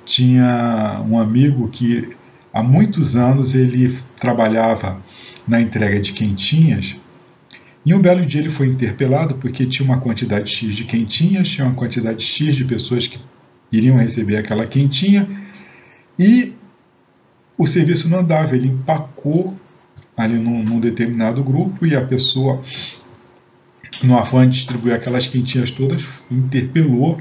Tinha 0.05 1.01
um 1.07 1.19
amigo 1.19 1.67
que 1.67 2.15
há 2.53 2.63
muitos 2.63 3.15
anos 3.15 3.55
ele 3.55 3.93
trabalhava 4.19 5.01
na 5.47 5.61
entrega 5.61 5.99
de 5.99 6.13
quentinhas. 6.13 6.97
E 7.85 7.93
um 7.93 8.01
belo 8.01 8.25
dia 8.25 8.41
ele 8.41 8.49
foi 8.49 8.67
interpelado 8.67 9.35
porque 9.35 9.65
tinha 9.65 9.85
uma 9.85 9.99
quantidade 9.99 10.49
X 10.49 10.75
de 10.75 10.83
quentinhas, 10.83 11.47
tinha 11.47 11.65
uma 11.65 11.75
quantidade 11.75 12.23
X 12.23 12.55
de 12.55 12.65
pessoas 12.65 13.07
que 13.07 13.19
iriam 13.71 13.97
receber 13.97 14.37
aquela 14.37 14.65
quentinha, 14.65 15.27
e 16.17 16.53
o 17.57 17.65
serviço 17.65 18.09
não 18.09 18.19
andava, 18.19 18.55
ele 18.55 18.67
empacou 18.67 19.57
ali 20.15 20.35
num, 20.35 20.63
num 20.63 20.79
determinado 20.79 21.43
grupo 21.43 21.85
e 21.85 21.95
a 21.95 22.03
pessoa, 22.03 22.63
no 24.03 24.17
afã 24.17 24.47
de 24.47 24.57
distribuir 24.57 24.95
aquelas 24.95 25.27
quentinhas 25.27 25.71
todas, 25.71 26.23
interpelou 26.29 27.19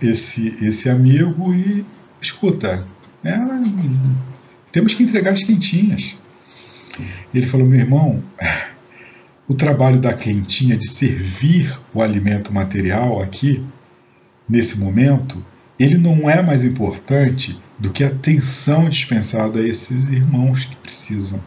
esse, 0.00 0.64
esse 0.64 0.88
amigo 0.88 1.54
e 1.54 1.84
escuta, 2.20 2.86
é, 3.24 3.38
temos 4.70 4.94
que 4.94 5.02
entregar 5.02 5.32
as 5.32 5.42
quentinhas. 5.42 6.16
Ele 7.32 7.46
falou, 7.46 7.66
meu 7.66 7.80
irmão, 7.80 8.22
o 9.48 9.54
trabalho 9.54 9.98
da 9.98 10.12
quentinha 10.12 10.76
de 10.76 10.88
servir 10.88 11.78
o 11.92 12.02
alimento 12.02 12.52
material 12.52 13.22
aqui, 13.22 13.64
nesse 14.48 14.78
momento, 14.78 15.44
ele 15.78 15.96
não 15.96 16.28
é 16.28 16.42
mais 16.42 16.64
importante 16.64 17.58
do 17.78 17.90
que 17.90 18.04
a 18.04 18.08
atenção 18.08 18.88
dispensada 18.88 19.60
a 19.60 19.66
esses 19.66 20.10
irmãos 20.10 20.64
que 20.64 20.76
precisam. 20.76 21.42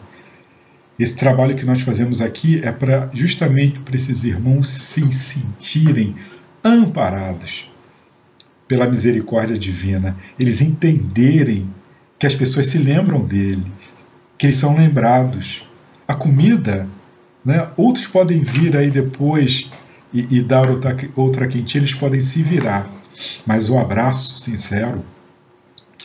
Esse 0.99 1.15
trabalho 1.15 1.55
que 1.55 1.65
nós 1.65 1.81
fazemos 1.81 2.21
aqui 2.21 2.59
é 2.63 2.71
para 2.71 3.09
justamente 3.13 3.79
para 3.79 3.95
esses 3.95 4.23
irmãos 4.23 4.67
se 4.67 5.11
sentirem 5.11 6.15
amparados 6.63 7.71
pela 8.67 8.87
misericórdia 8.87 9.57
divina, 9.57 10.15
eles 10.39 10.61
entenderem 10.61 11.69
que 12.19 12.27
as 12.27 12.35
pessoas 12.35 12.67
se 12.67 12.77
lembram 12.77 13.21
deles, 13.21 13.63
que 14.37 14.47
eles 14.47 14.57
são 14.57 14.75
lembrados. 14.75 15.67
A 16.07 16.15
comida, 16.15 16.87
né, 17.43 17.69
outros 17.77 18.07
podem 18.07 18.41
vir 18.41 18.75
aí 18.75 18.89
depois 18.89 19.69
e, 20.13 20.37
e 20.37 20.41
dar 20.41 20.69
outra, 20.69 20.95
outra 21.15 21.47
quentinha, 21.47 21.81
eles 21.81 21.93
podem 21.93 22.19
se 22.19 22.41
virar, 22.41 22.87
mas 23.45 23.69
o 23.69 23.77
abraço 23.77 24.37
sincero, 24.39 25.03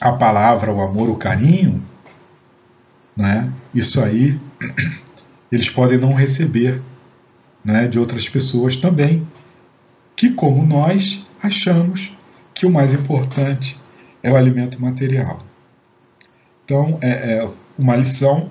a 0.01 0.13
palavra, 0.13 0.73
o 0.73 0.81
amor, 0.81 1.09
o 1.09 1.17
carinho, 1.17 1.83
né? 3.17 3.53
isso 3.75 4.03
aí 4.03 4.39
eles 5.51 5.69
podem 5.69 5.99
não 5.99 6.15
receber 6.15 6.81
né, 7.65 7.87
de 7.87 7.99
outras 7.99 8.29
pessoas 8.29 8.77
também, 8.77 9.27
que, 10.17 10.31
como 10.31 10.65
nós, 10.65 11.27
achamos 11.43 12.13
que 12.63 12.67
o 12.67 12.71
mais 12.71 12.95
importante 12.95 13.77
é 14.23 14.31
o 14.31 14.37
alimento 14.37 14.81
material. 14.81 15.45
Então, 16.65 16.97
é, 17.03 17.39
é 17.39 17.49
uma 17.77 17.97
lição 17.97 18.49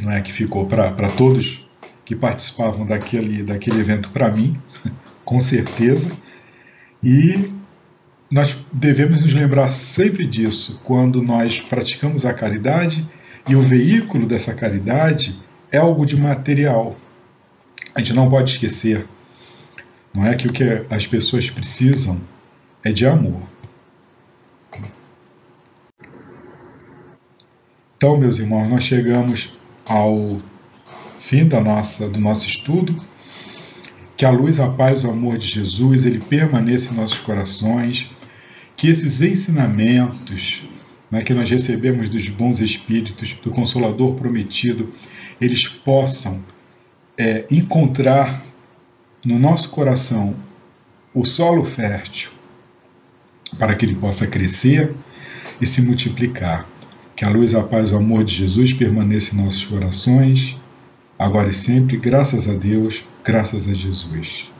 não 0.00 0.10
é 0.10 0.20
que 0.20 0.32
ficou 0.32 0.66
para 0.66 1.08
todos 1.16 1.64
que 2.04 2.16
participavam 2.16 2.84
daquele, 2.84 3.44
daquele 3.44 3.78
evento 3.78 4.10
para 4.10 4.32
mim, 4.32 4.60
com 5.24 5.38
certeza. 5.38 6.10
E 7.04 7.52
nós 8.28 8.56
devemos 8.72 9.22
nos 9.22 9.32
lembrar 9.32 9.70
sempre 9.70 10.26
disso 10.26 10.80
quando 10.82 11.22
nós 11.22 11.60
praticamos 11.60 12.26
a 12.26 12.34
caridade 12.34 13.08
e 13.48 13.54
o 13.54 13.62
veículo 13.62 14.26
dessa 14.26 14.52
caridade 14.54 15.40
é 15.70 15.78
algo 15.78 16.04
de 16.04 16.16
material. 16.16 16.96
A 17.94 18.00
gente 18.00 18.12
não 18.12 18.28
pode 18.28 18.50
esquecer, 18.50 19.06
não 20.12 20.26
é 20.26 20.34
que 20.34 20.48
o 20.48 20.52
que 20.52 20.64
as 20.90 21.06
pessoas 21.06 21.48
precisam 21.48 22.20
é 22.86 22.92
de 22.92 23.04
amor. 23.04 23.42
Então, 27.96 28.16
meus 28.16 28.38
irmãos, 28.38 28.68
nós 28.68 28.84
chegamos 28.84 29.54
ao 29.88 30.40
fim 31.18 31.48
da 31.48 31.60
nossa, 31.60 32.08
do 32.08 32.20
nosso 32.20 32.46
estudo. 32.46 32.94
Que 34.16 34.24
a 34.24 34.30
luz, 34.30 34.60
a 34.60 34.68
paz, 34.68 35.04
o 35.04 35.10
amor 35.10 35.36
de 35.36 35.48
Jesus, 35.48 36.06
ele 36.06 36.20
permaneça 36.20 36.92
em 36.92 36.96
nossos 36.96 37.18
corações. 37.18 38.08
Que 38.76 38.88
esses 38.88 39.20
ensinamentos 39.20 40.62
né, 41.10 41.24
que 41.24 41.34
nós 41.34 41.50
recebemos 41.50 42.08
dos 42.08 42.28
bons 42.28 42.60
espíritos, 42.60 43.32
do 43.42 43.50
Consolador 43.50 44.14
prometido, 44.14 44.92
eles 45.40 45.66
possam 45.66 46.40
é, 47.18 47.46
encontrar 47.50 48.40
no 49.24 49.40
nosso 49.40 49.70
coração 49.70 50.36
o 51.12 51.24
solo 51.24 51.64
fértil 51.64 52.35
para 53.58 53.74
que 53.74 53.84
ele 53.84 53.94
possa 53.94 54.26
crescer 54.26 54.94
e 55.60 55.66
se 55.66 55.82
multiplicar. 55.82 56.66
Que 57.14 57.24
a 57.24 57.30
luz, 57.30 57.54
a 57.54 57.62
paz 57.62 57.90
e 57.90 57.94
o 57.94 57.98
amor 57.98 58.24
de 58.24 58.34
Jesus 58.34 58.72
permaneça 58.72 59.34
em 59.34 59.42
nossos 59.42 59.64
corações, 59.64 60.58
agora 61.18 61.48
e 61.48 61.52
sempre, 61.52 61.96
graças 61.96 62.48
a 62.48 62.54
Deus, 62.54 63.04
graças 63.24 63.66
a 63.68 63.74
Jesus. 63.74 64.50